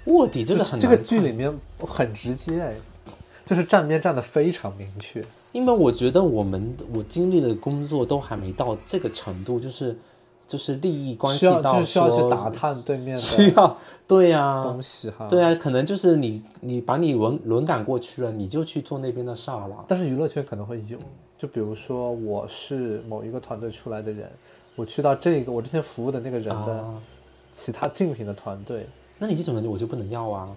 [0.06, 2.74] 卧底真的很这个剧里面很直接哎，
[3.46, 5.24] 就是站边站的非常明确。
[5.52, 9.96] 因为我觉得我们我经历的工作都还没到这个程度，就是
[10.46, 13.76] 就是利益关系到就是需要去打探对面的 需要
[14.06, 15.26] 对呀、东西哈。
[15.28, 19.84] 对啊，可能就是你你把你轮轮岗过去了，你就去做那边的事儿了。
[19.88, 20.98] 但是娱乐圈可能会有，
[21.38, 24.30] 就比如说我是某一个团队出来的人，
[24.76, 26.94] 我去到这个我之前服务的那个人的啊，
[27.52, 28.86] 其他竞品的团队，
[29.18, 30.48] 那你这种人我就不能要啊。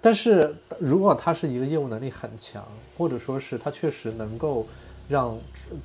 [0.00, 2.64] 但是如果他是一个业务能力很强，
[2.96, 4.64] 或者说是他确实能够
[5.08, 5.36] 让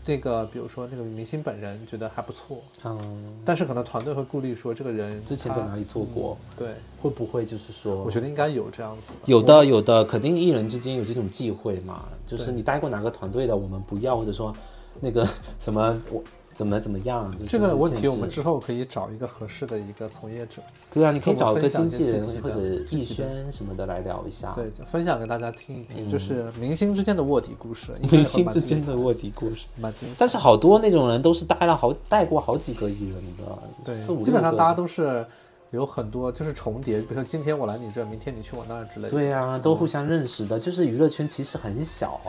[0.06, 6.68] 那个比如说那个明星本人觉得还不错，嗯，但是可能团队会顾虑说这个人之前在哪里做过，对，
[7.02, 9.20] 会不会就是说我觉得应该有这样子的。
[9.26, 14.54] 有的有的，肯定艺人之间有这种忌讳嘛，就是你待过哪个团队的，我们不要，或者说
[15.02, 15.28] 那个
[15.60, 16.22] 什么我
[16.54, 20.62] 怎么怎么样，就是这个问题，我们之后可以找一个合适的一个从业者，
[20.94, 22.60] 对啊，你可以找一个经纪人或者
[22.92, 24.52] 艺轩什么的来聊一下。
[24.54, 26.12] 对，就分享给大家听一听，嗯。
[26.12, 30.16] 就是明星之间的卧底故事，明星之间的卧底故事，蛮精彩。
[30.20, 35.26] 但是好多那种人都是带了好带过好几个艺人的，对，基本上大家都是
[35.72, 39.10] 有很多就是重叠，比如说今天我来你这，明天你去我那儿之类的。
[39.10, 42.22] 对啊，都互相认识的，就是娱乐圈其实很小、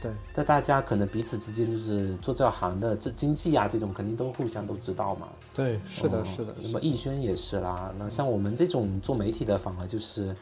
[0.00, 5.28] 对但大家可能彼此之间就是做这行的，这经济啊这种肯定都互相都知道嘛。
[5.54, 10.36] 对，是的，哦是的，那么艺轩也是啦，那像我们这种做媒体的，反而就是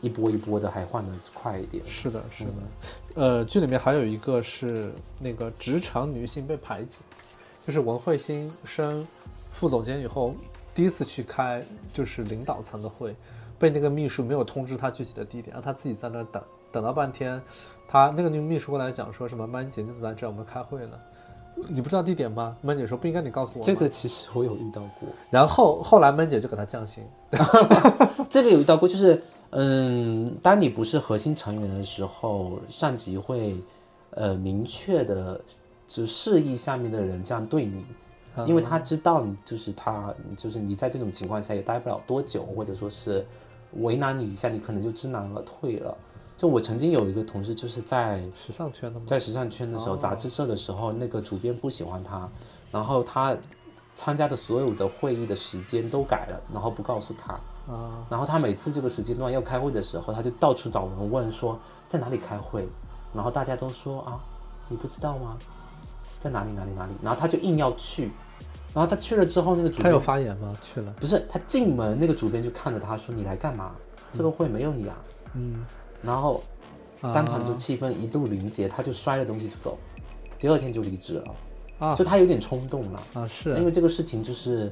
[0.00, 1.84] 一波一波的，还换的快一点。
[1.86, 2.50] 是的，是的。
[3.14, 6.98] 呃，剧里面还有一个是那个职场女性被排挤，
[7.66, 9.06] 就是文慧欣升
[9.50, 10.32] 副总监以后，
[10.74, 11.62] 第一次去开
[11.92, 13.14] 就是领导层的会，
[13.58, 17.42] 被那个秘书没有通知她具体的地点，让她自己在那儿等，等到半天，
[17.86, 20.30] 他那个女秘书过来讲说什么曼姐你怎么在这儿？
[20.30, 20.98] 我们开会呢。
[21.68, 22.56] 你不知道地点吗？
[22.62, 27.04] 曼姐说不应该你告诉我这个其实我有遇到过，然后后来曼姐就给他降薪，
[28.28, 33.54] 这个有遇到过，就是嗯，当你不是核心成员的时候，上级会
[34.10, 35.40] 呃明确的
[35.86, 37.84] 就示意下面的人这样对你，
[38.46, 43.24] 因为他知道你就是他，就是你在这种情况下也待不了多久，或者说是
[43.74, 45.96] 为难你一下，你可能就知难而退了。
[46.42, 49.06] 就我曾经有一个同事，就是在时尚圈的吗？
[49.06, 52.28] 在时尚圈的时候，杂志社的时候，那个主编不喜欢他，
[52.72, 53.36] 然后他
[53.94, 57.34] 参加的所有的会议的时间都改了，然后不告诉他。
[57.72, 62.68] 啊，然后他每次这个时间段要开会的时候，他就到处找人问说在哪里开会，
[63.14, 64.18] 然后大家都说啊，
[64.68, 65.38] 你不知道吗？
[66.18, 66.92] 在哪里哪里哪里？
[67.00, 68.10] 然后他就硬要去，
[68.74, 70.52] 然后他去了之后，那个主他有编发言吗？
[70.60, 73.72] 去了，不是他进门，那个主编就看着他说你来干嘛？
[74.12, 74.96] 这个会没有你啊。
[75.34, 75.64] 嗯，
[76.02, 76.42] 然后
[77.00, 79.78] 啊当场就气氛一度凝结，他就摔了东西就走，
[80.38, 81.34] 第二天就离职了。
[81.78, 84.70] 啊就他有点冲动了，啊是因为这个事情就是，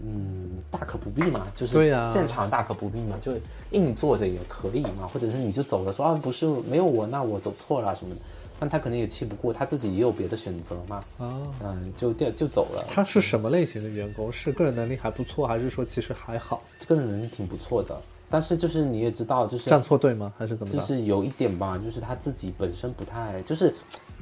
[0.00, 0.28] 嗯，
[0.72, 3.32] 大可不必嘛，就是现场大可不必嘛，就
[3.70, 8.20] 硬坐着也可以嘛，或者是你就走了，说啊不是没有我，那我走错了什么的，
[8.58, 11.40] 但他可能也气不过，他自己也有别的选择嘛，啊。
[11.62, 12.84] 嗯，就掉就走了。
[12.88, 14.32] 他是什么类型的员工？
[14.32, 16.60] 是个人能力还不错，还是说其实还好？
[16.80, 17.96] 这个人能力挺不错的，
[18.30, 20.32] 但是就是你也知道，就是站错队吗？
[20.38, 20.72] 还是怎么？
[20.72, 23.74] 就是有一点吧，就是他自己本身不太，就是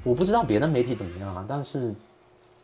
[0.04, 1.94] 我不知道别的媒体怎么样啊，但是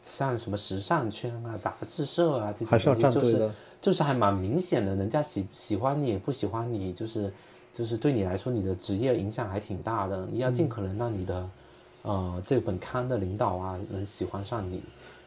[0.03, 3.51] 像什么时尚圈啊、杂志社啊这种还是要东西就是。
[3.83, 7.33] 就是还蛮明显的，人家喜喜欢你也不喜欢你，就是
[7.73, 10.25] 就是对你来说，你的职业影响还挺大的。
[10.31, 11.51] 你要尽可能让你的、
[12.03, 14.81] 呃这本刊的领导啊能喜欢上你，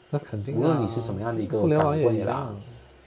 [0.09, 2.55] 那肯定、啊，无论你是什么样的一个岗位啦。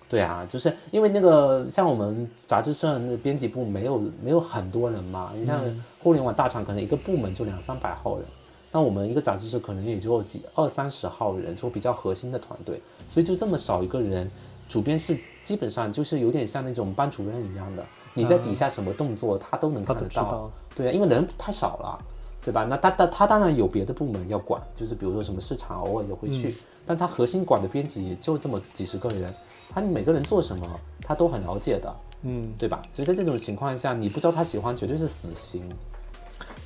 [0.08, 5.60] 对啊，就是因为那个像我们杂志社那编辑部没有没有很多人嘛，你像
[6.02, 8.24] 互联网大厂可能一个部门就两三百号人，
[8.72, 14.30] 那我们一个杂志社可能也就几二三十号人，就比较核心的团队，所以就这么少一个人，
[14.68, 20.50] 主编是基本上就是有点像那种班主任一样的，你在底下什么动作他都能看得到。
[20.74, 21.98] 对啊，因为人太少了。
[22.40, 22.64] 对吧？
[22.64, 26.54] 那他他他当然有别的部门要管，就是比如说什么市场偶尔也会去，
[26.86, 29.34] 但他核心管的编辑就这么几十个人，
[29.80, 32.82] 他每个人做什么他都很了解的，嗯，对吧？
[32.92, 35.62] 所以在这种情况下，你不知道他喜欢，绝对是死刑。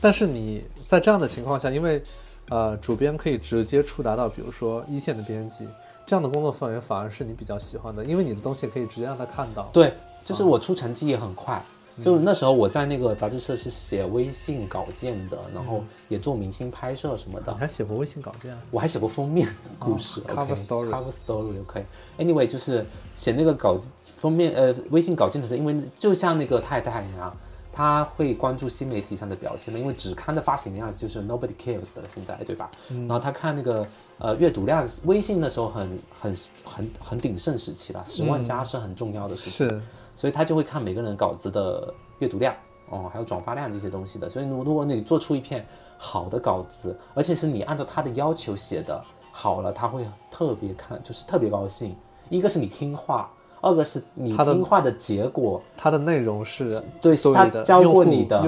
[0.01, 2.03] 但是你在这样的情况下，因为
[2.49, 5.67] 呃，主编可以直接触达到，比如说一线的编辑，
[6.07, 9.69] 这样的工作氛围反而是你比较喜欢的，因为你的东西可以直接让他看到。
[9.73, 9.95] 对，
[10.25, 11.63] 就是我出成绩也很快。
[12.01, 17.59] 就那时候我在那个杂志社是写微信稿件的，然后也做明星拍摄什么的你。
[17.59, 18.59] 还写过微信稿件啊？
[18.71, 21.85] 我还写过封面故事、哦 cover story cover story OK。
[22.19, 27.37] Anyway，就是写那个稿子封面呃微信稿件的时候，因为就像那个太太一样，
[27.73, 32.71] 他会关注新媒体上的表现嘛，因为只看的发行量就是 nobody cares 的现在，对吧？
[32.89, 33.87] 然后他看那个
[34.19, 39.83] 呃阅读量，微信那时候很很很很鼎盛时期了，十万加是很重要的事情，是
[40.23, 42.55] 所以他就会看每个人稿子的阅读量，
[42.91, 44.29] 哦，还有转发量这些东西的。
[44.29, 45.67] 所以如如果你做出一篇
[45.99, 51.97] 好的稿子，而且是你按照他的要求写的好了，他会特别看，就是特别高兴。
[52.29, 53.29] 一个是你听话，
[53.61, 55.61] 二个是你听话的结果。
[55.77, 58.41] 他的内容是对他教过你的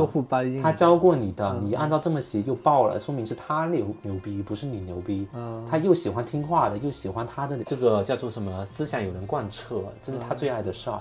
[0.62, 5.26] 他教过你的，你按照这么写就爆了，说明是他牛牛逼，不是你牛逼。
[5.34, 11.00] 嗯他又喜欢听话的，又喜欢他的这个叫做什么思想有人贯彻，这是他最爱的事儿。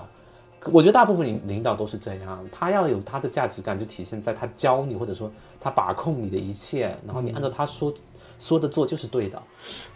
[0.72, 7.92] 我觉得大部分领领导都是这样，他要有他的价值感，就体现在他教你，或者说他把控你的一切，然后你按照他说、
[8.38, 9.40] 说的做就是对的。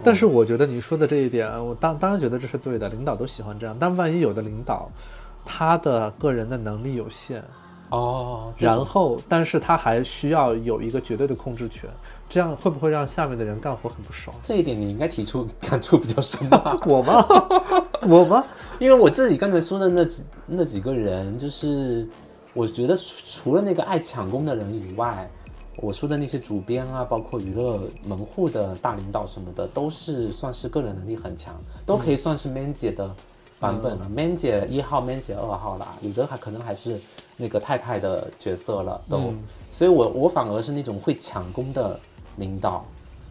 [0.05, 3.77] 但是我觉得你说的这一点，我当当然觉得这是对的，领导都喜欢这样。
[3.79, 4.91] 但万一有的领导，
[5.45, 7.43] 他的个人的能力有限，
[7.91, 11.89] 哦，然后但是他还需要有一个绝对的控制权，
[12.29, 14.37] 这样会不会让下面的人干活很不爽？
[14.43, 16.79] 这一点你应该提出感触比较深吧？
[16.87, 17.27] 我吗？
[18.07, 18.45] 我吗？
[18.79, 22.07] 因为我自己刚才说的那几那几个人，就是
[22.53, 25.29] 我觉得除了那个爱抢功的人以外，
[25.77, 31.55] 我说的那些主编啊，包括娱乐门户的大领导什么的，都是算是个人能力很强，
[31.87, 33.09] 都可以算是 man 姐的
[33.59, 34.09] 版本了。
[34.09, 37.01] man 姐一号，man 姐二号啦，有的还可能还是
[37.37, 39.33] 那个太太的角色了都。
[39.71, 42.01] 所以我我反而是那种会抢功的
[42.39, 42.85] 领导，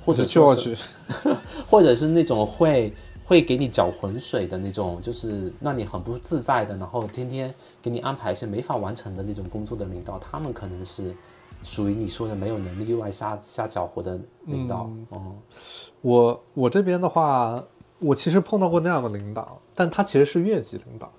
[0.05, 0.77] 或者说是
[1.69, 2.93] 或者是那种会
[3.25, 11.13] 会给你搅浑水的那种，就是让你很不自在的，然后天天给你安排一些没法完成的那种工作的领导，他们可能是
[11.63, 14.89] 属于你说的没有能力又爱瞎瞎搅和的领导。
[15.09, 15.35] 哦、
[16.01, 17.61] 我我这边的话，
[17.99, 21.11] 我其实碰到过那样的领导，但他其实是越级领导，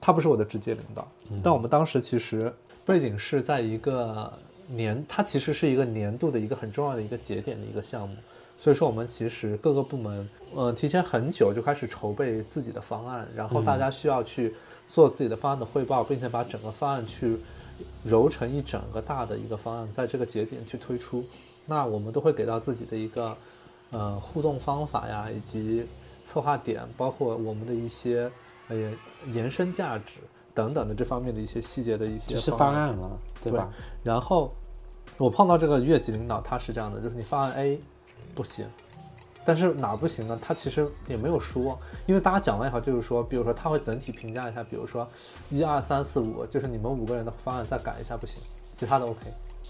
[0.00, 1.08] 他不是我的直接领导。
[1.42, 4.32] 但我们当时其实背景是在一个
[4.68, 8.14] 年，它其实是一个年度的一个很重要的一个节点的一个项目，
[8.56, 14.54] 所以说我们其实各个部门，呃，提前很久就开始筹备自己的方案，然后大家需要去
[14.88, 17.38] 做自己的方案的汇报，并且把整个方案去
[18.04, 21.24] 揉成一整个大的一个方案，在这个节点去推出。
[21.66, 23.36] 那我们都会给到自己的一个
[23.90, 25.84] 呃互动方法呀，以及
[26.22, 28.30] 策划点，包括我们的一些
[28.68, 28.92] 呃
[29.32, 30.18] 延伸价值
[30.58, 33.62] 等等的这方面的一些细节的一些就是方案方案了，对吧？
[34.02, 34.52] 然后
[35.16, 37.80] 我碰到这个越级领导，他是这样的，就是你方案 A
[38.34, 38.66] 不行，
[39.44, 40.36] 但是哪不行呢？
[40.42, 45.08] 他其实也没有说，因为大家讲完以后就是说，比如说他会整体评价一下，比如说
[45.48, 48.42] 一二三四五，就是你们五个人的方案再改一下不行，
[48.74, 49.20] 其他的 OK，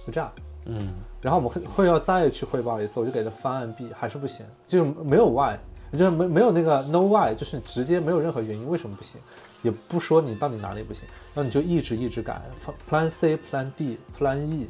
[0.06, 0.32] 就这样。
[0.64, 5.58] 嗯，然后我们会会要再去汇报一次，我就给了方案 B，还是不行，就是没有 why，
[5.92, 9.20] 就是没没有那个 No why，就是直接没有任何原因为什么不行，
[9.62, 11.02] 也不说你到底哪里不行，
[11.34, 12.40] 然后你就一直一直改
[12.88, 14.66] ，Plan C、Plan D、Plan E，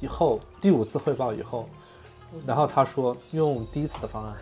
[0.00, 1.66] 以后第五次汇报以后，
[2.46, 4.34] 然后他说用第一次的方案，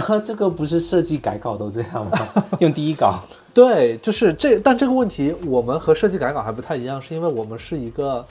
[0.00, 2.28] 啊，这个不是设计改稿都这样吗？
[2.60, 3.20] 用第一稿，
[3.52, 8.26] 对，就是这，但这个问题我们和设计改稿还不太一样，是因为我们是一个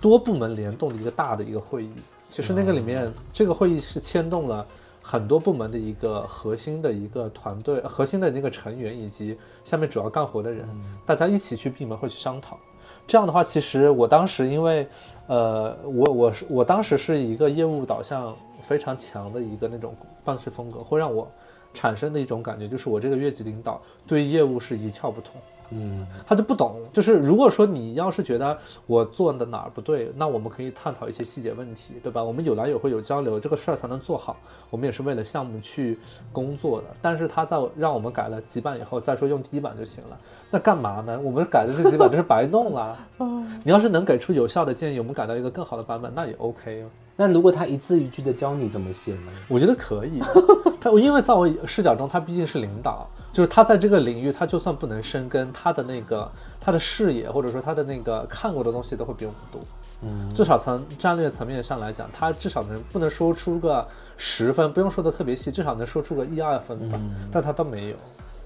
[0.00, 1.92] 多部门联动的一个大的一个会议。
[2.28, 4.66] 其实那个里面，这个会议是牵动了
[5.06, 10.66] 很多部门的一个核心的一个团队、核心的那个成员以及下面主要干活的人，
[11.04, 12.58] 大家一起去闭门会去商讨。
[13.06, 14.88] 这样的话，其实我当时因为，
[15.26, 21.30] 呃，我我是我当时是一个业务导向非常强的一个那种办事风格，会让我
[21.74, 25.34] 产生的一种感觉就是我这个越级领导对业务是一窍不通。
[25.70, 32.22] 嗯，他就不懂，就是如果说你要是觉得我做的哪儿不对，那我们可以探讨一些细节问题，对吧？
[32.22, 34.36] 我们有来有回有交流，这个事儿才能做好。
[34.70, 35.98] 我们也是为了项目去
[36.32, 36.86] 工作的。
[37.00, 40.18] 但是他在让我们改了几版以后，再说用第一版就行了，
[40.50, 41.18] 那干嘛呢？
[41.20, 42.96] 我们改的这几版就是白弄了。
[43.64, 46.86] 你要是能给出有效的建议，我们改到一个更好的版本，那也 OK 哦。
[47.16, 49.32] 那如果他一字一句的教你怎么写呢？
[49.48, 50.20] 我觉得可以，
[50.80, 59.60] 他因为在我视角中，他毕竟是领导，就是他在这个领域，他就算不能深耕，他的那个他的视野或者说他的那个看过的东西都会比我们多。
[60.02, 67.00] 嗯，至少从战略层面上来讲，他至少能不能说出个十分，不用说的特别细，至少能说出个一二分吧。
[67.32, 67.96] 但他都没有。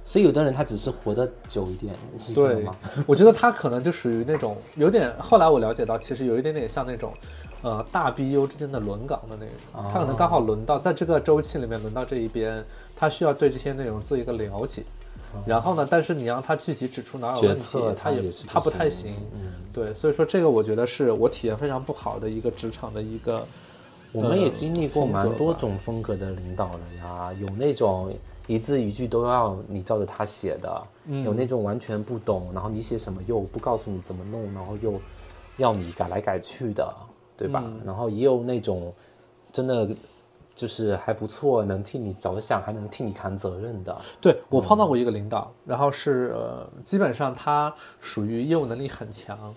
[0.05, 2.75] 所以有的人他只是活得久一点，是这样对吗？
[3.07, 7.13] 我觉得他可能就属于那种有点，后来我了解到，其实有一点点像那种，
[7.63, 12.65] 呃，大 BU 之间的轮岗的那种，他可能刚好轮到在这个周期里面轮到这一边，
[12.97, 14.83] 他需要对这些内容做一个了解。
[15.45, 19.23] 然后呢，但是你让他具体指出哪有问题他也他不太行行。
[19.35, 23.45] 嗯，对，所以说这个我觉得是我体验非常不好的一个职场的一个。
[24.11, 28.11] 我们也经历过蛮多种风格的领导人呀，有那种
[28.47, 34.99] 一字一句都要你照着他写的，嗯有那种完全不懂，然后你写什么又不告诉你怎么弄，然后又
[35.59, 36.91] 要你改来改去的，
[37.39, 37.65] 对吧？
[37.87, 38.93] 然后也有那种
[39.53, 39.89] 真的
[40.55, 43.97] 就是还不错，能替你着想，还能替你扛责任的。
[44.21, 49.55] 对我碰到过一个领导，然后是呃，基本上他属于业务能力很强，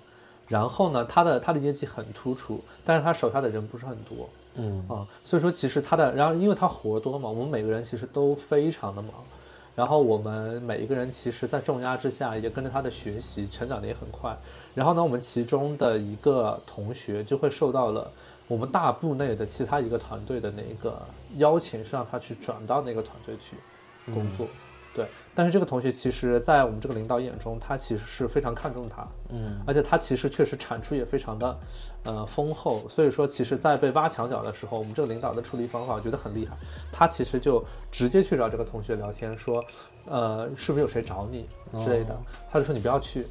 [0.48, 9.12] 然后呢，他的他的业绩很突出，但是他手下的人不是很多嗯啊，所以说其实他的，然后因为他活多嘛，我们每个人其实都非常的忙，
[9.76, 14.38] 然后我们每一个人其实，在重压之下也跟着他的学习，成长的也很快。
[14.74, 18.10] 然后呢，我们其中的一个同学就会受到了
[18.48, 21.02] 我们大部内的其他一个团队的那个
[21.38, 23.56] 邀请，是让他去转到那个团队去
[24.14, 24.48] 工作。
[24.94, 29.02] 对，但是这个同学其实，在我们这个领导眼中，他其实是非常看重他，
[29.32, 31.60] 嗯，而且他其实确实产出也非常的，
[32.04, 32.90] 呃，丰厚。
[32.90, 36.58] 所以说，其实，在被挖墙脚的时候，我们这个领导的处理方法，我觉得很厉害。
[36.92, 39.64] 他其实就直接去找这个同学聊天，说，
[40.08, 41.48] 呃，是不是有谁找你
[41.86, 42.14] 之类的？
[42.52, 43.26] 他就说你不要去。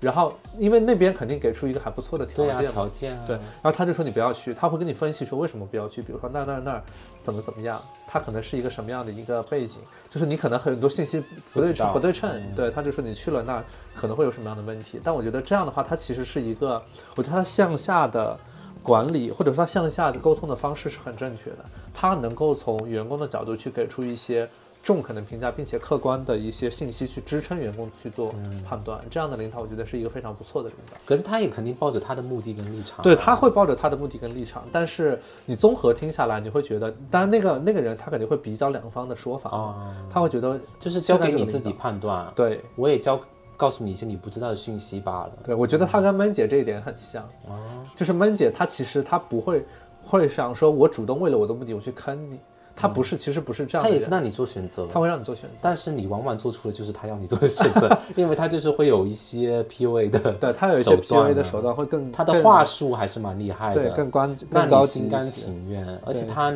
[0.00, 6.82] 然后，因为那边肯定给出一个还不错的条对啊，件，条件啊，对，然后他就说你不要去，他会跟你分析说为什么不要去，比如说那儿那儿那儿
[7.20, 11.20] 怎么怎么样，他可能是一个什么样的一个背景，就是你可能很多信息
[11.52, 12.54] 不对称不对称，嗯。
[12.54, 13.64] 对，他就说你去了那儿
[13.96, 16.80] 可能会有什么样的问题，但我觉得这样的话，它其实是一个，
[17.16, 18.38] 我觉得它向下的
[18.84, 24.48] 管理或者说它向下的沟通的方式是很正确的，他能够从员工的角度去给出一些。
[24.82, 30.96] 中肯的评价，并且客观的一些信息去支撑员工去做嗯判断，这样的领导，我觉得是一个非常不错的领导。
[31.06, 41.68] 可是他也肯定抱着他的目的跟立场啊，对，他会抱着他的目的跟立场，但是你综合听下来，你会觉得，当然那个那个人他肯定会比较两方的说法，啊，他会觉得就是交给你自己。
[41.78, 42.32] 判断。
[42.34, 43.20] 对我也交
[43.56, 45.32] 告诉你一些你不知道的讯息罢了。
[45.44, 47.56] 对，我觉得他跟闷姐这一点很像，哦，
[47.94, 49.64] 就是闷姐她其实她不会
[50.02, 52.40] 会想说我主动为了我的目的我去坑你，
[52.80, 55.56] 她不是，其实不是这样的，他也是让你做选择，他会让你做选择。
[55.62, 66.54] 但是你往往做出的就是他要你做的选择，因为他就是会有一些 PUA 的， 对他有一些 PUA 的啊手段会更他的话术还是蛮厉害的，对更关让更心甘情愿，而且他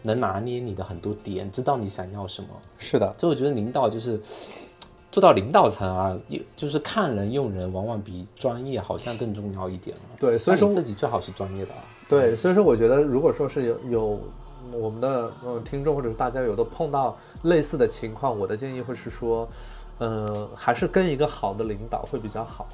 [0.00, 2.48] 能拿捏你的很多点，知道你想要什么。
[2.78, 4.18] 是的，所以我觉得领导就是
[5.10, 10.02] 做到领导层啊，也就是看人用人，往往比专业好像更重要一点了。
[10.18, 11.84] 对，所以说你自己最好是专业的啊。
[12.08, 14.20] 对，所以说我觉得，如果说是有有
[14.72, 19.48] 我们的呃听众或者是大家有的碰到类似的情况，我的建议会是说，
[19.98, 22.66] 呃，还是跟一个好的领导会比较好。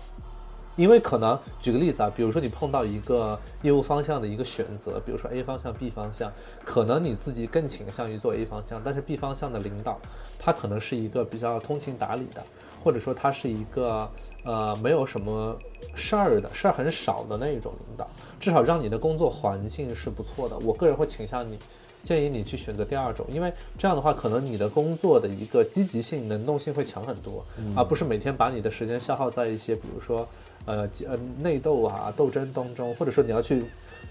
[0.76, 6.32] 因为可能举个例子啊，比如说你碰到一个业务方向的一个选择，比如说 A 方向、B 方向，
[6.64, 10.00] 可能你自己更倾向于做 A 方向，但是 B 方向的领导
[10.36, 12.42] 他可能是一个比较通情达理的，
[12.82, 14.10] 或者说他是一个
[14.42, 15.56] 呃没有什么
[15.94, 18.08] 事儿的事儿很少的那一种领导，
[18.40, 20.58] 至少让你的工作环境是不错的。
[20.58, 21.56] 我个人会倾向你。
[22.04, 27.42] 建议你去选择第二种，因为这样的话，可能你的工作的一个积极性、能动性会强很多，
[27.74, 30.28] 而不是每天把你的时间消耗在一些，比如说，
[30.66, 33.64] 呃，呃内斗啊、斗争当中，或者说你要去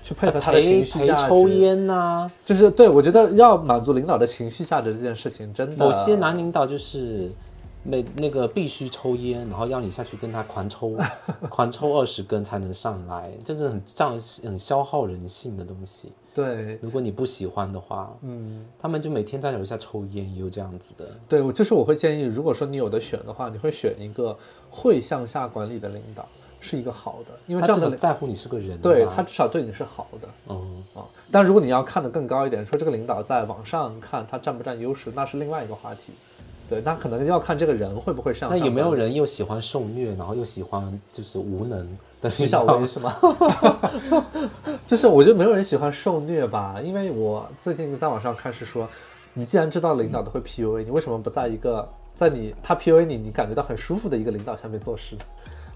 [0.03, 1.29] 去配合他的情绪价值。
[1.29, 7.29] 抽烟呐、就是对我觉得要满足领导的情绪价值这件事情，真的某些男领导就是
[7.83, 10.97] 每那个必须抽烟，然后要你下去跟他狂抽，
[11.47, 16.11] 狂抽二十根才能上来，真的很这样很消耗人性的东西。
[16.33, 21.05] 对，如果你不喜欢的话，嗯，他们就每天在楼下抽烟，也有这样子的。
[21.29, 24.35] 对，我就是我会建议，如果说你有的选的话，你会选一个
[24.69, 26.27] 会向下管理的领导，
[26.59, 30.27] 是一个好的，因为他这样在乎你是个人，对他至少对你是好的。
[30.49, 31.05] 嗯，啊。
[31.31, 36.13] 但如果你要看得更高一点，说这个领导在往上看他占不占优势，那是另外一个话题。
[36.67, 38.49] 对，那可能要看这个人会不会上。
[38.49, 41.85] 那有没有人又喜欢受虐，然后又喜欢就是无能
[42.23, 43.13] 的徐小薇是吗？
[44.87, 48.87] 就是我觉得没有人喜欢受虐吧，因为我最近在网上看是说，
[49.33, 55.21] 你既然知道领导都会 PUA，你为什么不在一个在你他 PUA 你，你感觉到很舒服的一个领导下面做事呢？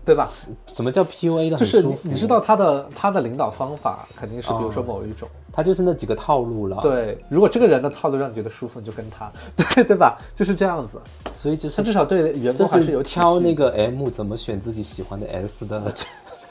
[0.08, 0.26] 对吧？
[0.68, 1.82] 什么叫 PUA 的就是？
[1.82, 9.30] 你你知道他的他的领导方法肯定是比如说哦某一种，他就是那几个套路了。，对，如果这个人的套路让你觉得舒服，你就跟他，
[9.76, 10.18] 对对吧？
[10.34, 10.98] 就是这样子。
[11.34, 15.94] 所以就是他至少对员这工还是有挑那个 M 怎么选自己喜欢的 S 的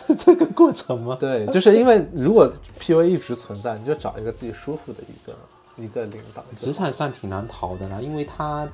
[0.15, 1.17] 这个过程吗？
[1.19, 6.45] 对，就是因为如果 PUA 一直存在，你就找一个自己舒服的一个一个领导。
[6.59, 8.69] 职场上挺难逃的啦，因为他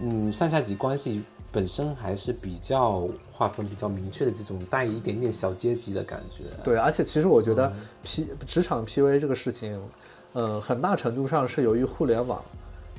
[0.00, 6.44] 嗯上下级关系本身还是比较划分比较明确的这种带一点点小阶级的感觉。
[6.64, 9.78] 对，而且其实我觉嗯得 P 职场 PUA 这个事情，
[10.32, 12.42] 呃，很大程度上是由于互联网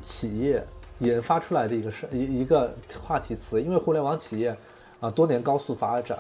[0.02, 0.64] 企业
[1.00, 4.56] 研发出来的一个是一一个话题词，因为互联网企业
[5.04, 6.18] 啊、多年高速发展，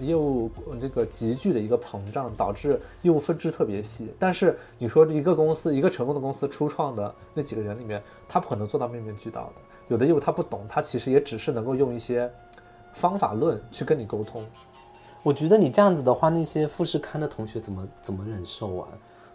[0.00, 4.12] 业务呃这个急剧的一个膨胀，导致业务分支特别细。
[4.18, 9.52] 但是你说一个公司一个成功的公司初创的那几个人里面，他不可能做到面面俱到的，
[9.86, 12.28] 有的业务他不懂，他其实也只是能够用一些
[12.92, 14.44] 方法论去跟你沟通。
[15.22, 18.88] 我觉得你这样子的话，那些富士康的同学怎么怎么忍受啊？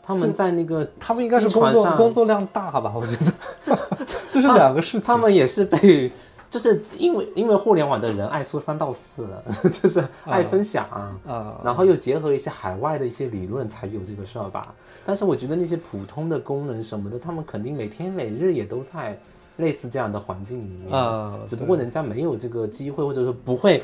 [0.03, 2.91] 他们在那个他们应该是工作工作量大吧？
[2.93, 3.77] 我觉得
[4.33, 5.01] 这是两个事情。
[5.01, 6.11] 他们也是被，
[6.49, 10.85] 就是因为因为互联网的人爱说三道四了， 就是爱分享，
[11.27, 14.73] 啊然后又结合一些海外的一些理论，才有这个事儿吧。
[15.05, 19.17] 但是我觉得那些普通的工人什么的，他们肯定每天每日也都在
[19.57, 23.83] 类似这样的环境里面，啊只不过人家没有这个机会，或者说不会，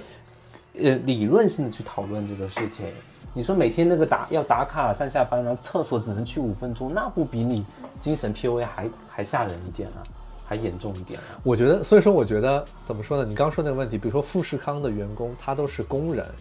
[0.79, 2.85] 呃，理论性的去讨论这个事情。
[3.33, 7.65] 你说每天那个打要打卡上下班，然后厕所只能去五分钟，那不比你
[7.99, 9.99] 精神 PUA 还还吓人一点啊，
[10.45, 11.41] 还严重一点啊？
[11.43, 13.25] 我觉得，所以说，我觉得怎么说呢？
[13.27, 16.23] 你刚说那个问题，比如说富士康的员工，他都是工人。
[16.25, 16.31] 啊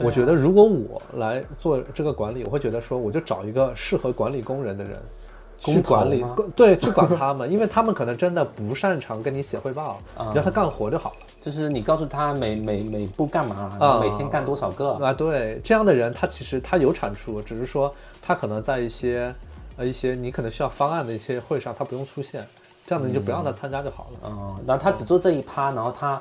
[0.00, 4.98] 我觉得，如果我来做这个管理，我会觉得说，我就找一个适合管理工人的人，
[5.60, 6.24] 去工管理，
[6.56, 9.98] 对，去管他们， 因为他们可能真的不擅长跟你写汇报，
[10.34, 11.16] 让他干活就好了。
[11.40, 19.32] 就是你告诉他每每每步干嘛，每天干多少个，啊，对，这样的人他其实他有产出，只是说他可能在一些
[19.76, 22.44] 呃一些你可能需要方案的一些会上他不用出现，
[22.86, 24.18] 这样子你就不让他参加就好了。
[24.26, 26.20] 嗯，然后他只做这一趴，然后他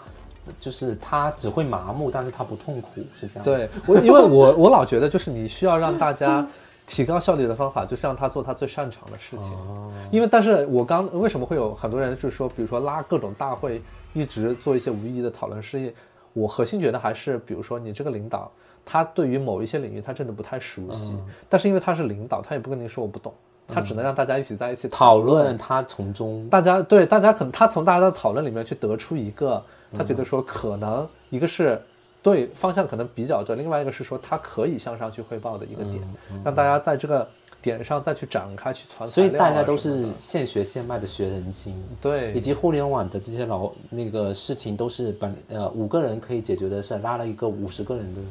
[0.59, 6.45] 就是他只会麻木，但是他不痛苦，是这样。，对我，因为我 我老觉得就是你需要让大家
[6.87, 9.45] 提高效率的方法，就是让他做他最擅长的事情。
[9.45, 13.81] 哦，因为，但是我刚为什么会有很多人就是说，比如说拉各种大会，
[14.13, 15.95] 一直做一些无意义的讨论，是因为
[16.33, 18.51] 我核心觉得还是，比如说你这个领导，
[18.83, 21.15] 他对于某一些领域他真的不太熟悉，
[21.47, 23.33] 但是因为他是领导，他也不跟你说我不懂，
[23.67, 25.45] 他只能让大家一起在一起讨论。
[25.45, 29.63] 论他从中大家对大家可能他从大家的讨论里面去得出一个，
[29.97, 31.81] 他觉得说可能一个是
[32.21, 36.01] 对方向可能比较对，另外一个是说他可以向上去汇报的一个点，
[36.43, 37.27] 让大家在这个
[37.61, 48.27] 点上再去展开去传材所以大家都是现学现卖的学人精，对以及互联网的这些老那个事情都是本呃五个人可以解决的事，拉了一个五十个人的，大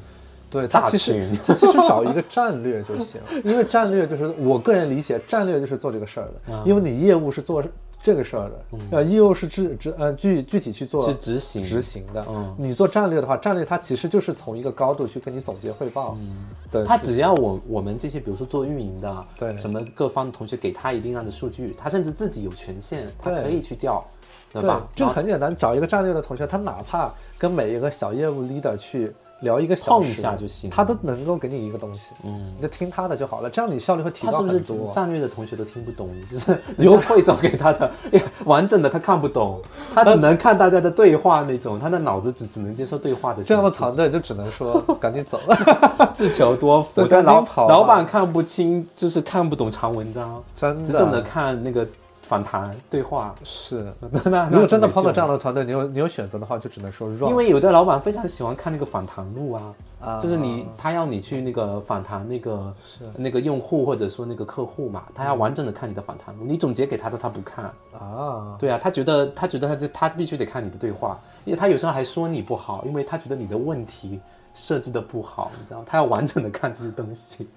[0.52, 7.64] 对他其实群 他其实找一个战略就行，因为战略就是我个人理解，战略就是做这个事儿的，因为你业务是做
[8.04, 12.24] 这个事儿的，呃，业务是执执呃具具体去做去执行执行的。
[12.28, 16.16] 嗯你做战略的话，战略它其实就是从一个高度去跟你总结汇报。
[16.20, 16.36] 嗯，
[16.70, 24.04] 对，他只要我我们这些，比如说做运营的，对什么各方的同学给他一定量的数据，他甚至自己有权限，他可以去调，
[24.52, 24.86] 对对吧？
[24.96, 29.12] 这然后个很简单，找一个战略的同学，他哪怕跟每一个小业务 leader 去
[29.42, 34.90] 聊一个小碰一时下就行他都能够给你一个东西，嗯，你就听他的就好了，这样你效率会提高他是不是很多。
[34.92, 36.08] 战略的同学都听不懂？
[36.30, 37.90] 就是刘汇总给他的
[38.46, 39.60] 完整的，他看不懂，
[39.94, 43.42] 他只能看大家的对话那种，他的脑子只只能接受对话的。
[43.42, 45.38] 这样的团队就只能说赶紧走。
[46.14, 51.86] 自求多福，老赶紧跑老板看不清，就是看不懂长文章，真的只懂得的看那个
[52.32, 53.34] 访谈对话。
[53.44, 55.28] 是， 那那如果真的碰到这样。
[55.28, 57.28] 的团队，你有你有选择的话，就只能说 run。
[57.28, 62.74] 因为有的老板非常喜欢看那个访谈录啊，啊就是你他要你去那个访谈那个
[63.16, 74.18] 那个用户或者说那个客户嘛，他要完整的看你的访谈录，你总结给他的他不看，啊，对啊，他觉得他觉得他这他必须得看你的对话，因为他有时候还说你不好，因为他觉得你的问题
[74.54, 77.48] 设置的不好，你知道，他要完整的看这些东西，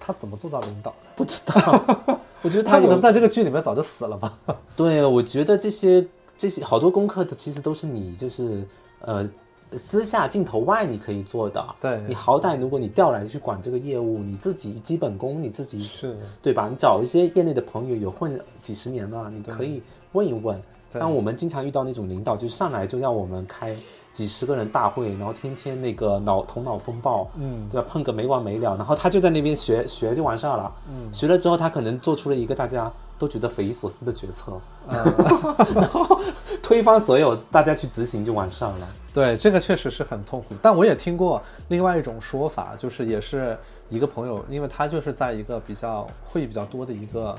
[0.00, 0.92] 他怎么做到领导？
[1.14, 4.38] 不知道，我觉得他可能在这个剧里面早就死了吧？
[4.76, 6.04] 对，我觉得这些
[6.36, 8.66] 这些好多功课的其实都是你就是
[9.00, 9.28] 呃
[9.76, 11.64] 私下镜头外你可以做的。
[11.80, 16.68] 对你好歹如果你调来去管这个业务，你自己基本功你自己是，对吧？
[16.68, 19.80] 你找一些业内的朋友有混几十年了，你可以
[20.12, 20.60] 问一问。
[20.92, 23.74] 对但我们经常遇到那种领导，就上来就要我们开
[24.12, 27.86] 几十个人大会，然后天天那个脑头脑风暴，嗯，对吧？
[27.88, 30.72] 碰个没完没了，然后他就在那边学学就完事儿了。
[30.88, 34.52] 嗯，学了之后，他可能做出了一个大家都觉得匪夷所思的决策，
[34.86, 36.20] 然后
[36.62, 38.88] 推翻所有，大家去执行就完事儿了。
[39.14, 40.54] 对，这个确实是很痛苦。
[40.60, 43.56] 但我也听过另外一种说法，就是也是
[43.88, 47.34] 一个朋友，因为他就是在一个比较会议比较多的一个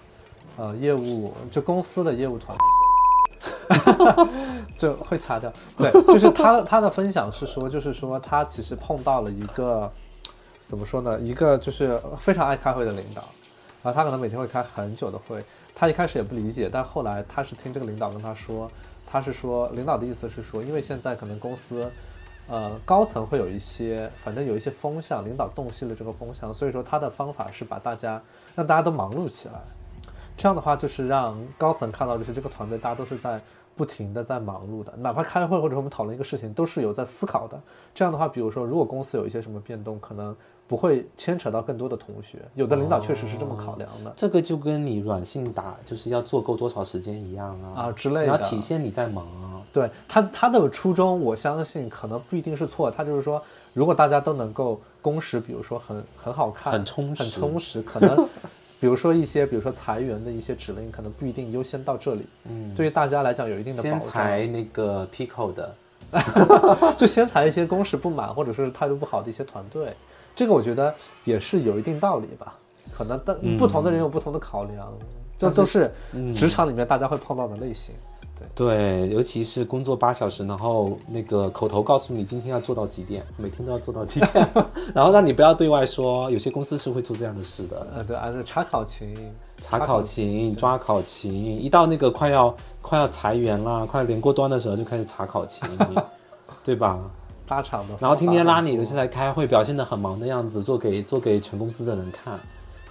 [0.57, 2.57] 呃业务，就公司的业务团。
[3.69, 4.29] 哈 哈
[4.77, 9.91] 就会擦掉，对，就是他他的分享是说，就是说他其实碰到了一个
[10.65, 13.21] 怎么说呢，一个就是非常爱开会的领导，
[13.81, 15.43] 然后他可能每天会开很久的会，
[15.75, 18.69] 他一开始也不理解，但后来他是听这个领导跟他说，
[19.05, 21.91] 他是说领导的意思是说，因为现在可能公司。
[22.45, 28.21] 呃，高层会有一些，反正有一些风向，领导洞悉了这个风向，所以说他的方法是把大家
[28.53, 29.53] 让大家都忙碌起来，
[30.35, 33.39] 这样的话就是让高层看到，就是这个团队大家都是在
[33.75, 37.59] 不停的在忙碌的，哪怕开会或者我们讨论一个事情，都是有在思考的。
[37.93, 40.35] 这样的话，比如说如果公司有一些什么变动，可能
[40.67, 42.39] 不会牵扯到更多的同学。
[42.55, 48.43] 有的领导确实是这么考量的这个就跟你软性打就是要做够多少时间一样啊，啊之类的要的。
[48.45, 49.61] 体现你在忙啊。
[49.71, 52.91] 对他他的初衷，我相信可能不一定是错。
[52.91, 53.41] 他就是说，
[53.73, 58.27] 如果大家都能够工时，比如说很很好看、很充实很充实，可能
[58.83, 62.27] 比如说一些，比如说裁员的一些指令，可能不一定优先到这里。
[62.49, 64.09] 嗯，对于大家来讲有一定的先保障。
[64.09, 65.73] 裁那个 Pico 的，
[66.97, 69.93] 就先裁一些工时不满或者是态度不好的一些团队，
[70.35, 72.59] 这个我觉得也是有一定道理吧。
[72.93, 74.85] 可能但不同的人有不同的考量，
[75.39, 75.89] 这都是
[76.35, 77.95] 职场里面大家会碰到的类型。
[77.95, 78.12] 对，
[78.55, 84.49] 对，尤其是工作八小时，然后那个口头告诉你今天要做到几点，每天都要做到几点，
[84.93, 87.87] 然后让你不要对外说，有些公司是会做这样的事的。
[87.95, 89.15] 呃，对，而且查考勤，
[89.57, 95.67] 查考勤、抓考勤，一到那个快要快要裁员啦，快要连过端的时候就开始查考勤，
[96.63, 96.99] 对吧？
[97.45, 102.39] 大厂的，然后天天拉你留下来开会，表现的很忙的样子，做给做给全公司的人看。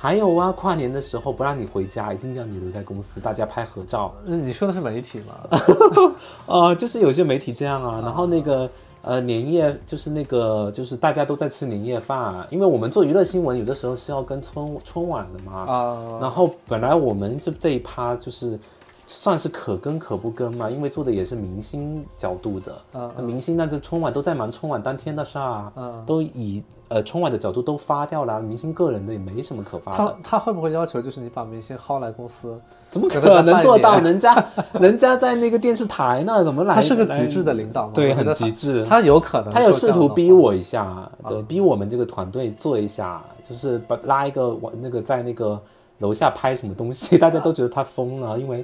[0.03, 4.12] 还有啊，跨年的时候不让你回家，一定要你留在公司，大家拍合照。
[4.24, 6.12] 嗯，你说的是媒体吗？
[6.46, 8.68] 呃，就是有些媒体这样啊，然后那个
[9.03, 18.59] 呃年夜就是那个就是大家都在吃年夜饭，因为我们做娱乐新闻有的时候是要跟春春晚的嘛，啊，然后本来我们这这一趴就是
[19.13, 32.59] 算是可跟可不跟嘛，因为做的也是明星角度的，嗯那明星那这春晚都在忙春晚当天的事儿，嗯都以呃春晚的角度都发掉了，明星个人的也没什么可发他的，他会不会要求就是你把明星薅来公司？
[32.91, 33.99] 怎么可能做到？
[34.01, 34.45] 人家
[34.75, 36.75] 人家在那个电视台呢，怎么来？
[36.75, 37.93] 他是个极致的领导吗？
[37.95, 38.85] 对，很极致。
[38.85, 45.59] 他有可能他有试图逼我一下，对，逼我们这个团队做一下，就是把拉一个我那个在那个
[46.01, 48.63] 楼下拍什么东西， 大家都觉得他疯了，因为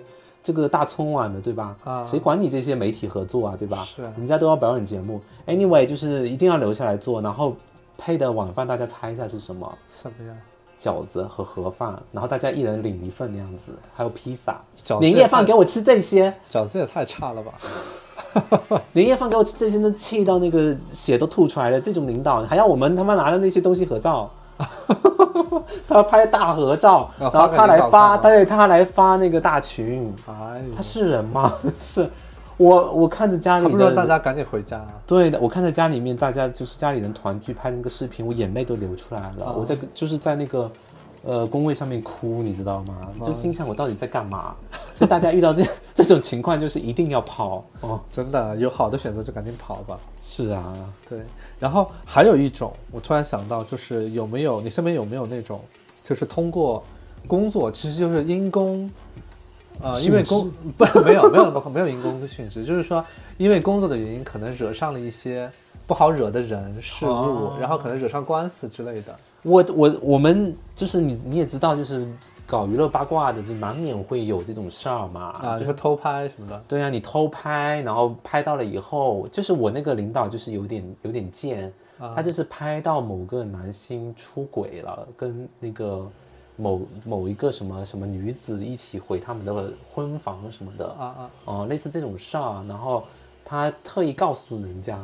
[0.49, 1.77] 这个大春晚的，对吧？
[1.85, 3.85] 啊谁管你这些媒体合作啊，对吧？
[3.85, 5.21] 是啊人家都要表演节目。
[5.47, 7.55] Anyway，就是一定要留下来做，然后
[7.99, 9.71] 配的晚饭大家猜一下是什么？
[9.91, 10.35] 什么呀？
[10.81, 14.59] 饺子和盒饭，然后大家一人领一份那样子，还有披萨。
[14.83, 18.81] 饺子年夜饭给我吃这些，饺子也太差了吧？
[18.93, 21.79] 年夜饭给我吃这些，都气到那个血都吐出来了。
[21.79, 24.31] 这种领导还要我们他妈拿着那些东西合照，
[25.87, 31.55] 他拍大合照，要然后他来发对他来发那个大群，哎，他是人吗？
[31.79, 32.09] 是，
[32.57, 34.89] 我我看着家里的不让大，家赶紧回家啊？
[35.07, 39.47] 对的，我看着家里面大家就是家里人团聚拍那个视频，我眼泪都流出来了。
[39.47, 40.69] 啊我在就是在那个
[41.29, 43.13] 呃工位上面哭，你知道吗？
[43.23, 44.57] 就心想我到底在干嘛？
[44.97, 45.63] 所以大家遇到这
[45.95, 48.01] 这种情况，就是一定要跑哦。
[48.11, 49.99] 真的有好的选择就赶紧跑吧。
[50.23, 50.75] 是啊，
[51.07, 51.21] 对，
[51.61, 55.61] 然后还有一种，我突然想到，就是有没有你身边有没有那种，
[56.03, 56.83] 就是通过
[57.27, 58.91] 工作，其实就是因公，
[59.83, 63.05] 呃，因为工 不没有没有包括没有因公殉职，就是说
[63.37, 65.51] 因为工作的原因，可能惹上了一些
[65.89, 69.17] 不好惹的人事物，哦然后可能惹上官司之类的。
[69.43, 72.07] 我我我们就是你你也知道，就是
[72.47, 75.31] 搞娱乐八卦的，就难免会有这种事儿嘛。
[75.43, 86.07] 啊，就就是偷拍什么的，对啊，你偷拍，然后拍到了以后，就是我那个领导就是有点有点贱，啊他就是拍到某个男星出轨了，跟那个
[86.57, 93.03] 某某一个什么什么女子一起回他们的婚房什么的，啊啊，哦、类似这种事儿，然后
[93.43, 94.99] 他特意告诉人家，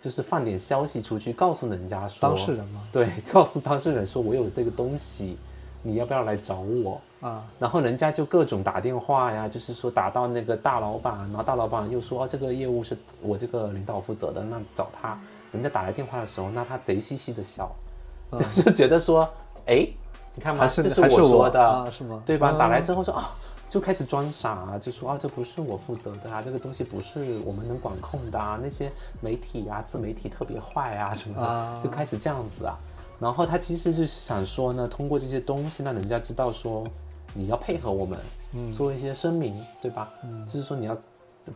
[0.00, 5.36] 就是放点消息出去，告诉人家说，当事人吗，对， 告诉当事人说我有这个东西，
[5.82, 7.00] 你要不要来找我？
[7.20, 15.18] 啊，然后人家就各种打电话呀，就是说打到那个大老板，然后大老板又说、哦、这个业务是我这个领导负责的，那找他。
[15.52, 17.70] 人家打来电话的时候，那他贼嘻嘻的笑，
[18.32, 19.28] 就是觉得说，
[19.66, 19.86] 哎，
[20.34, 22.22] 你看嘛，是这是我说的，啊，是吗？
[22.24, 22.52] 对吧？
[22.52, 23.30] 嗯打来之后说啊，
[23.70, 28.90] 就开始装傻，啊就说啊，这不是我负责的啊，这个东西不是我们能管控的啊，那些
[29.20, 32.76] 媒体啊、自媒体特别坏啊什么的，啊就开始这样子啊。
[33.20, 36.84] 然后他其实就是想说呢，通过这些东西让人家知道说
[37.32, 38.18] 你要配合我们，
[38.54, 40.08] 嗯做一些声明，对吧？
[40.46, 40.98] 就是说你要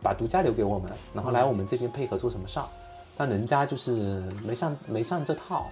[0.01, 2.65] 把独家留给我们，然后来我们这边配合做什么事儿。
[3.17, 5.67] 但人家就是没上没上这套，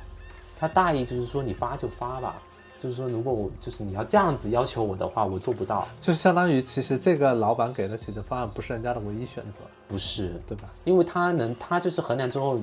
[0.59, 2.41] 他大意就是说你发就发吧，
[2.83, 10.67] 就是说如果我就是你要这样子要求我的话，我做不到，就是相当于其实这个老板给的解决方案不是人家的唯一选择，不是，对吧？
[10.83, 12.59] 因为他能他就是衡量之后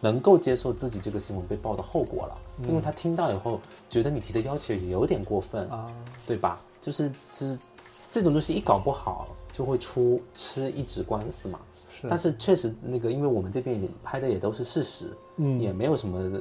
[0.00, 2.36] 能够接受自己这个新闻被爆的后果了，
[2.68, 3.60] 因为他听到以后
[3.90, 5.92] 觉得你提的要求也有点过分，啊，
[6.24, 6.60] 对吧？
[6.80, 7.58] 就是是
[8.12, 11.58] 这种东西一搞不好就会出吃一纸官司嘛。
[11.90, 16.40] 是但是确实那个，因为我们这边也拍的也都是事实，嗯也没有什么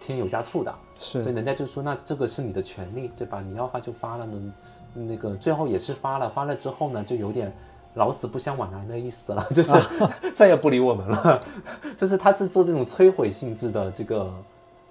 [0.00, 3.42] 添油加醋的，是所以人家就说那这个是你的权利，对吧？
[3.46, 4.52] 你要发就发了呢，
[4.94, 7.52] 那个最后也是发了，发了之后呢，就有点
[7.94, 9.72] 老死不相往来的意思了， 就是
[10.36, 11.40] 再也不理我们了。
[11.98, 14.32] 就是他是做这种摧毁性质的这个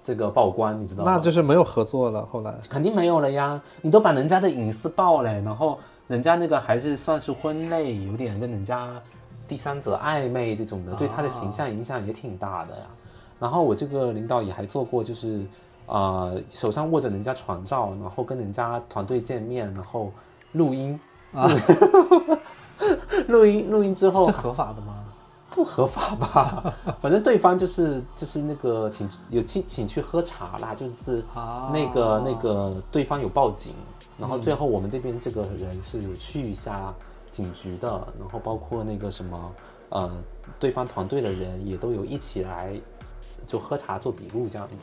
[0.04, 1.12] 这个曝光，你知道吗？
[1.12, 2.26] 那就是没有合作了。
[2.26, 9.00] 后来肯定没有了呀，你都把人家的隐私爆了，然后人家那个还是算是婚内，有点跟人家
[9.46, 12.84] 第三者暧昧这种的，对他的形象影响也挺大的呀。
[13.38, 15.44] 然后我这个领导也还做过，就是
[15.86, 20.12] 呃手上握着人家床照，然后跟人家团队见面，然后
[20.52, 20.98] 录音
[21.32, 21.48] 啊，
[23.28, 25.04] 录音录音之后是合法的吗？
[25.50, 26.74] 不合法吧？
[27.00, 31.24] 反正对方就是就是那个请有请请去喝茶啦，就是
[31.72, 33.72] 那个那个对方有报警，
[34.18, 36.94] 然后最后我们这边这个人是有去一下
[37.32, 39.52] 警局的，然后包括那个什么
[39.90, 40.10] 呃
[40.60, 42.72] 对方团队的人也都有一起来。
[43.46, 44.76] 就喝茶做笔录这样子，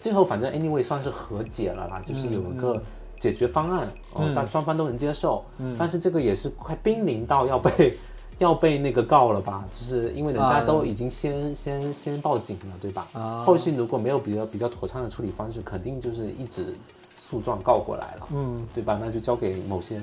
[0.00, 2.80] 最后反正 anyway 算是和解了啦，就是有一个
[3.18, 5.44] 解决方案，哦，但双方都能接受。
[5.58, 7.96] 嗯，但是这个也是快濒临到要被
[8.38, 9.64] 要被那个告了吧？
[9.78, 13.08] 就是因为人家都已经先先先报警了，对吧？
[13.12, 16.72] 啊，后续如果没有比较比较妥善的处理方式，肯定就是一直
[17.16, 18.96] 诉状告过来了，嗯，对吧？
[19.00, 20.00] 那就交给某些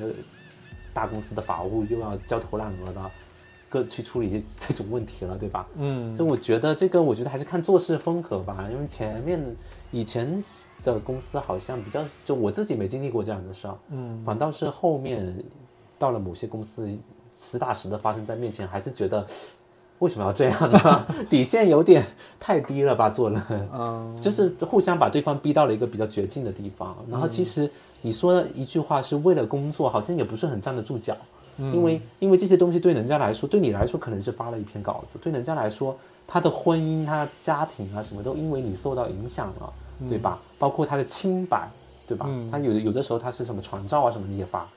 [0.93, 3.11] 大公司的法务又要焦头烂额的。
[3.75, 5.67] 各去处理这种问题了，对吧？
[5.75, 8.65] 嗯，所以我觉得这个，我觉得还是看做事风格吧。
[8.71, 9.37] 因为前面
[9.91, 10.41] 以前
[10.81, 15.43] 的公司好像比较，就我自己没经历过这样的事儿，嗯，反倒是后面
[15.99, 16.87] 到了某些公司，
[17.37, 19.27] 实打实的发生在面前，还是觉得
[19.99, 21.05] 为什么要这样呢？
[21.29, 22.05] 底线有点
[22.39, 23.09] 太低了吧？
[23.09, 23.41] 做人，
[23.73, 26.95] 嗯，就是互相把对方逼到了一个比较绝境的地方。
[27.09, 27.69] 然后其实
[28.01, 31.15] 你说一句话是为了工作，好像也不是很站得住脚。
[31.57, 35.97] 因为因为这些东西对人家来说，对你来说可能是发了一篇稿子，对人家来说，
[36.27, 39.73] 他的婚姻、他家庭啊，什么都因为你受到影响了，
[40.09, 40.39] 对吧？
[40.59, 41.69] 包括他的清白，
[42.07, 42.29] 对吧？
[42.51, 44.67] 他有有的时候他是什么传照啊什么你也发，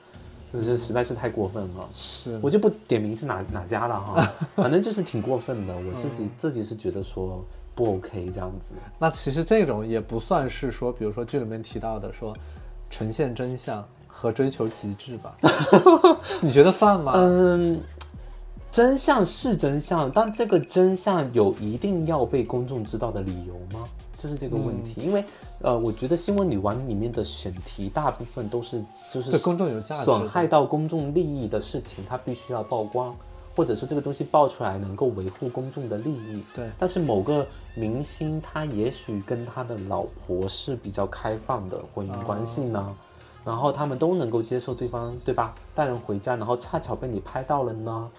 [0.53, 1.89] 就是实在是太过分了。
[1.95, 5.75] 是，我就不点名是哪哪家了哈， 反正就是挺过分的。
[5.75, 7.43] 我自己自己是觉得说
[7.75, 8.75] 不 OK 这样子。
[8.97, 12.33] 那其实这种也不算是说，比如说剧里面提到的说
[12.89, 13.85] 呈现真相。
[14.19, 15.33] 和追求极致吧，
[16.43, 17.13] 你觉得算吗？
[17.15, 17.79] 嗯，
[18.69, 23.87] 真相是真相，但这个真相有一定要被公众知道的理由吗？
[24.17, 24.99] 就是这个问题。
[24.99, 25.23] 因为
[25.61, 33.15] 呃，我觉得新闻女王里面的选题大部分都是就是公众有价值、损害到公众利益的事情，它必须要曝光，
[33.55, 36.43] 或者说这个东西爆出来能够维护公众的利益。
[36.53, 36.69] 对。
[36.77, 42.93] 但是某个明星他也许跟他的老婆是比较开放的婚姻关系呢？
[43.45, 45.55] 然后他们都能够接受对方，对吧？
[45.73, 48.09] 带人回家，然后恰巧被你拍到了呢，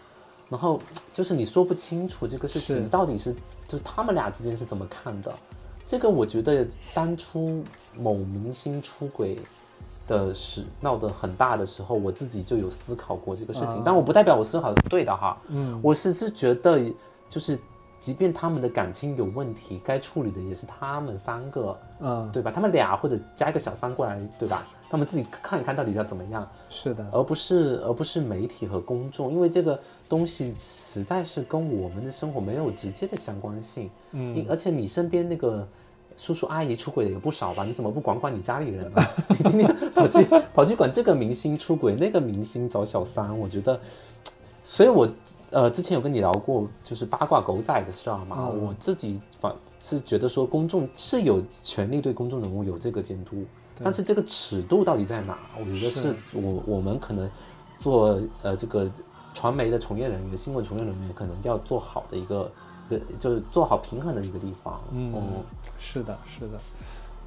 [0.48, 0.80] 然后
[1.12, 3.34] 就是你说不清楚这个事情到底是，
[3.68, 5.32] 就他们俩之间是怎么看的。
[5.86, 7.64] 这个我觉得当初
[7.98, 9.38] 某明星出轨
[10.06, 15.36] 的事闹得很大的时候，我自己就有思考过这个事情，但我不代表我思考是对的哈。
[15.48, 16.80] 嗯，我只是觉得
[17.28, 17.58] 就是。
[18.00, 22.50] 即便他们的感情有问题，该处理的也是他们三个，嗯，对吧？
[22.50, 24.66] 他们俩或者加一个小三过来，对吧？
[24.90, 26.46] 他们自己看一看到底要怎么样。
[26.68, 33.88] 是的，而不是而不是媒体和公众，因为这个东西实在是跟我们的生活没有直接的相关性。
[34.10, 35.66] 嗯，而且你身边那个
[36.16, 37.64] 叔叔阿姨出轨的也不少吧？
[37.64, 39.00] 你怎么不管管你家里人呢？
[39.30, 43.80] 你天天跑去跑去管这个明星出轨，那个明星找小三，我觉得，
[44.62, 45.08] 所以我。
[45.52, 48.48] 呃，之前有跟你聊过，就是八卦狗仔的事儿嘛。
[48.48, 53.44] 我自己反是觉得说，公众是有权利对公众人物有这个监督，
[53.82, 55.38] 但是这个尺度到底在哪？
[55.58, 57.30] 我觉得是我我们可能
[57.78, 58.90] 做呃这个
[59.34, 62.50] 传媒的从业人员、新闻从业人员，可能要做好的一个，
[63.18, 64.80] 就是做好平衡的一个地方。
[64.92, 65.12] 嗯，
[65.78, 66.58] 是的，是的。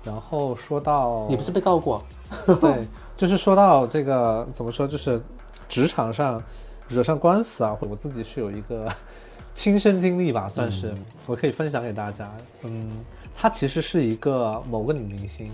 [0.03, 2.03] 然后说到你不是被告过？
[2.59, 5.21] 对，就是说到这个怎么说，就是
[5.67, 6.41] 职场上。
[6.89, 8.93] 惹上官司啊，我自己是有一个
[9.55, 10.93] 亲身经历吧，算是
[11.25, 12.29] 我可以分享给大家。
[12.63, 15.49] 嗯，她其实是一个某个女明星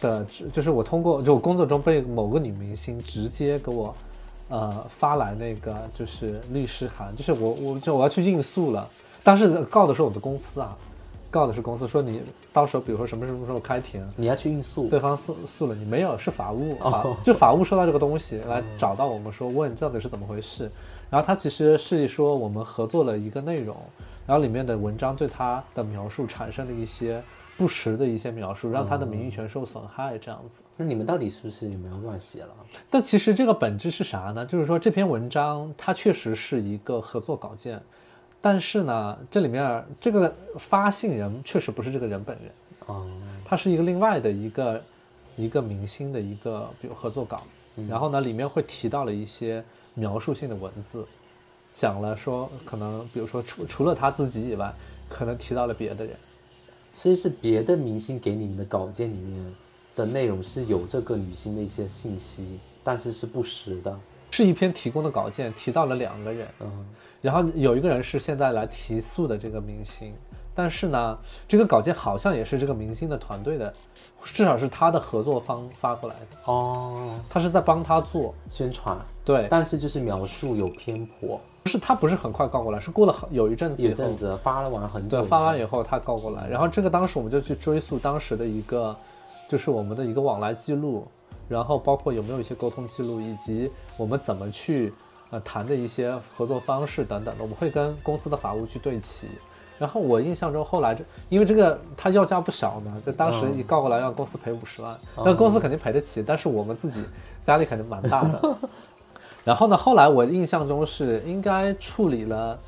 [0.00, 3.94] 的，就是我通过就我工作中被某个女明星直接给我
[4.48, 8.88] 呃发来那个就是律师函，就是我我就我要去应诉了，
[9.22, 10.76] 当时告的是我的公司啊。
[11.30, 12.22] 告的是公司，说你
[12.54, 20.70] 到时候，比如说什么什么时候开庭，你要去应诉，对方诉诉了你没有，是法务，啊就法务收到这个东西来找到我们说问到底是怎么回事，
[21.10, 23.76] 然后他其实是说我们合作了一个内容，
[24.26, 27.22] 然后里面的文章对他的描述产生了一些
[27.58, 30.62] 不实的一些描述，让他的名誉权受损害这样子。
[30.76, 32.50] 那你们到底是不是有没有乱写了？
[32.88, 34.46] 但其实这个本质是啥呢？
[34.46, 37.82] 就是说这篇文章它确实是一个合作稿件。
[38.40, 42.52] 但是呢，这里面这个发信人确实不是这个人本人
[42.86, 43.04] 啊，
[43.44, 44.80] 他是一个另外的一个
[45.36, 47.42] 一个明星的一个比如合作稿，
[47.88, 51.04] 然后呢里面会提到了一些描述性的文字，
[51.74, 54.72] 讲了说可能比如说除除了他自己以外，
[55.08, 56.14] 可能提到了别的人。
[56.98, 59.54] 其实是别的明星给你们的稿件里面
[59.94, 63.96] 的内容是有这个女星的一些信息，但是是不实的。
[64.32, 66.86] 是一篇提供的稿件，提到了两个人，嗯，
[67.22, 70.12] 然后有一个人是现在来提诉的这个明星，
[70.56, 73.72] 但是呢，这个稿件好像也是这个明星的团队的，
[74.24, 88.96] 至少是他的合作方发过来的，哦，他是在帮他做，宣传，对，但是就是描述有偏颇，不是他不是很快告过来，是过了很有一阵子以后，有阵子发了完很久，对，发完以后他告过来，然后这个当时我们就去追溯当时的一个，
[89.48, 91.06] 就是我们的一个往来记录，
[91.48, 94.92] 然后包括有没有一些沟通记录，以及我们怎么去
[95.30, 99.28] 呃谈的一些合作方式等等的，我们会跟公司的法务去对齐。
[99.78, 107.04] 然后我印象中后来这，因为这个他要价不小呢，在当时一告过来让公司赔五十万，那公司肯定赔得起，但是我们自己
[107.46, 108.56] 压力肯定蛮大的。
[109.48, 112.58] 然后呢，后来我印象中是应该处理了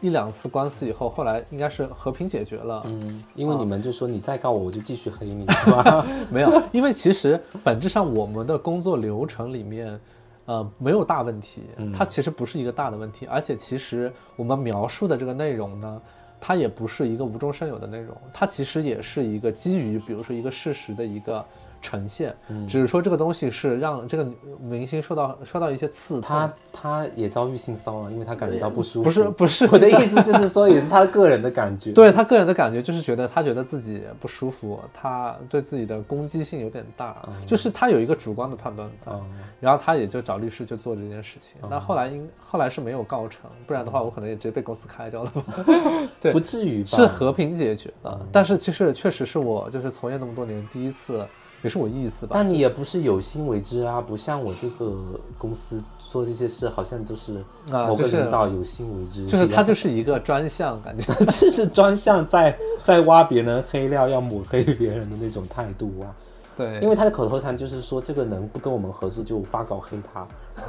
[0.00, 2.82] 一两次官司以后，后来应该是和平解决了。
[2.86, 6.06] 嗯，因为你们就说你再告我，我就继续黑你，是吧？
[6.32, 10.00] 没有，因为其实本质上我们的工作流程里面，
[10.46, 16.00] 呃，没有大问题，它其实不是一个大的问题，而且其实我们描述的这个内容呢，
[16.40, 21.44] 它也不是一个无中生有的内容，它其实也是一个基于比如说一个事实的一个
[21.82, 22.34] 呈现，
[22.68, 24.26] 只是说这个东西是让这个
[24.58, 26.22] 明星受到受到一些刺痛。
[26.22, 29.04] 他他也遭遇性骚扰，因为他感觉到不舒服。
[29.04, 31.90] 不是不是我的意思就是说，也是他个人的感觉。
[31.92, 37.16] 对他个人的感觉就是觉得他觉得自己不舒服，他对自己的攻击性有点大，
[37.46, 39.22] 就是他有一个主观的判断在，嗯
[39.60, 41.60] 然后他也就找律师去做这件事情。
[41.68, 45.42] 那后来应后来是没有告成，不然的话我可能也直接被公司开掉了吧。
[46.20, 46.90] 对不至于吧？
[46.90, 51.24] 是和平解决的，但是其实确实是我就是从业那么多年第一次，
[51.62, 52.32] 也是我意思吧。
[52.34, 54.96] 但你也不是有心为之啊，不像我这个
[55.38, 61.12] 公司做这些事，好像都是某个领导有心为之，就是他就是一个专项感觉。
[61.26, 66.10] 就是专项在在挖别人黑料，要抹黑别人的那种态度啊。
[66.56, 70.20] 对，因为他的口头禅就是说，这个能不跟我们合作就发稿黑他。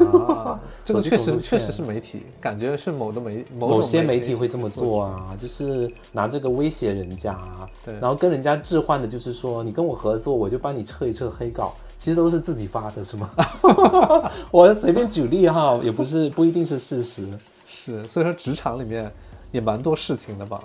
[0.06, 7.94] 啊， 这个确实确实是媒体，感觉是某的媒某某些媒体体会这么做啊，就是拿这个威胁人家啊，对。
[7.96, 13.30] 然后跟人家置换的就是说，你跟我合作，我就帮你撤一撤黑稿，其实都是自己发的，是吗？
[14.52, 17.28] 我随便举例哈，也不是不一定是事实，
[17.68, 19.12] 是，所以说职场里面
[19.52, 20.64] 也蛮多事情的吧。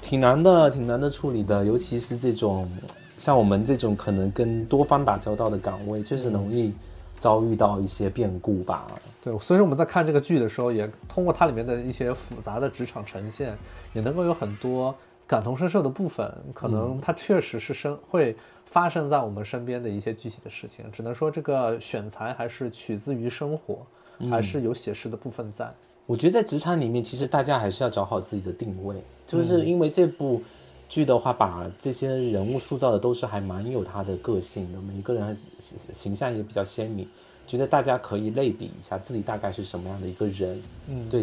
[0.00, 2.70] 挺难的，挺难的处理的，尤其是这种
[3.18, 6.72] 像我们这种可能跟多方打交道的岗位，确实容易
[7.20, 8.86] 遭遇到一些变故吧。
[9.22, 13.54] 对，所以说我们在看这个剧的时候，也通过它里面的一些复杂的职场呈现，
[13.92, 14.94] 也能够有很多
[15.26, 16.32] 感同身受的部分。
[16.54, 23.84] 可能它确实是生会发生在我们身边的一些具体的事情，只能说这个选材还是取自于生活，
[24.30, 25.68] 还是有写实的部分在。
[26.06, 28.96] 我觉得在职场里面，其实大家还是要找好自己的定位，
[29.26, 30.42] 就是因为这部
[30.88, 37.06] 剧的话，把这些人物塑造的都是还蛮有他的个性的，每一个人形形象也比较鲜明。
[37.46, 41.22] 觉得大家可以类比一下自己大概是什么样的一个人，嗯，对，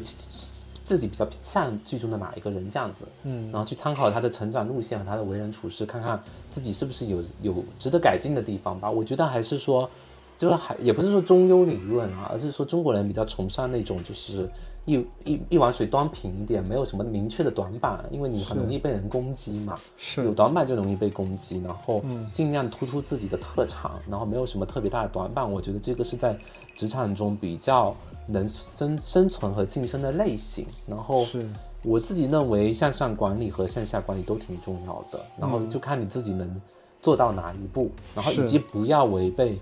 [0.83, 8.89] 自己比较像剧中的哪一个人这样子，嗯，然后去参考他的成长路线和他的为人处事，看看自己是不是有有值得改进的地方吧。
[8.89, 9.89] 我觉得还是说。
[10.37, 14.45] 就是还也不是说中庸理论啊，而是说中国人比较崇尚那种就是
[14.85, 19.75] 一一一碗水端平一点，没有什么明确的短板，因为你很容易被人攻击嘛。
[19.97, 25.51] 是有短板就容易被攻击，然后尽量突出自己的特长，然后没有什么特别大的短板。
[25.51, 26.37] 我觉得这个是在
[26.75, 27.95] 职场中比较
[28.27, 30.67] 能生生存和晋升的类型。
[30.85, 31.49] 然后是
[31.83, 36.61] 我自己认为向上管理和向下管理都挺重要的，然后就看你自己能
[37.01, 39.59] 做到哪一步，然后以及不要违背。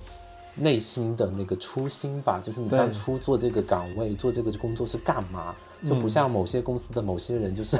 [0.55, 5.55] 内心的那个初心吧，就是你当初做这个岗位、做这个工作是干嘛？
[5.87, 7.75] 就不像某些公司的某些人，就是、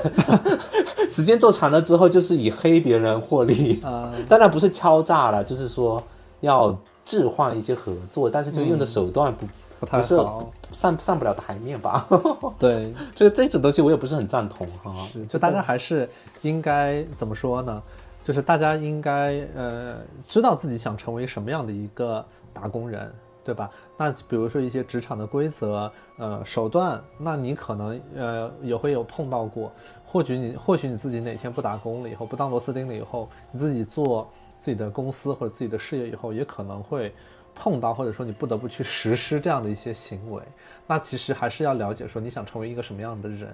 [1.09, 3.79] 时间做长了之后，就是以黑别人获利。
[3.81, 6.03] 啊、当然不是敲诈了，就是说
[6.41, 9.45] 要置换一些合作，但是就用的手段不、
[9.79, 10.51] 不太是好。
[10.71, 12.07] 上上不了台面吧？
[12.57, 14.91] 对，就是这种东西我也不是很赞同哈。
[15.05, 16.09] 是，就大家还是
[16.41, 17.79] 应该怎么说呢？
[18.23, 23.69] 就是大家应该呃知道自己想成为什么样的一个打工人，对吧？
[23.97, 29.71] 那比如说一些职场的规则、呃手段，那你可能呃也会有碰到过。
[30.05, 34.29] 或许你或许你自己哪天不打工了以后，不当螺丝钉了以后，你自己做
[34.59, 37.11] 自己的公司或者自己的事业以后，也可能会
[37.55, 40.41] 碰到，或者说你不得不去实施这样的一些行为。
[40.85, 43.51] 那其实还是要了解说你想成为一个什么样的人，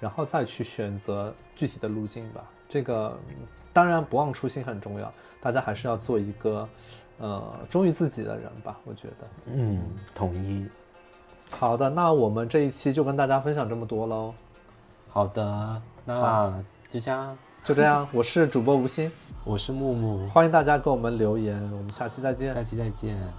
[0.00, 2.42] 然后再去选择具体的路径吧。
[2.68, 3.16] 这个
[3.72, 6.68] 当然不忘初心很重要，大家还是要做一个
[7.22, 8.76] 呃忠于自己的人吧。
[8.84, 9.80] 我觉得，嗯，
[10.14, 10.68] 统一。
[11.50, 14.34] 好的，那我们这一期就跟大家分享这么多喽，
[15.08, 16.52] 好的，那
[16.90, 17.38] 就这样。
[17.62, 19.10] 就这样， 我是主播吴昕，
[19.44, 22.52] 我是木木，欢迎大家给我们留言，我们下期再见。
[22.54, 23.16] 下期再见。
[23.16, 23.32] 啊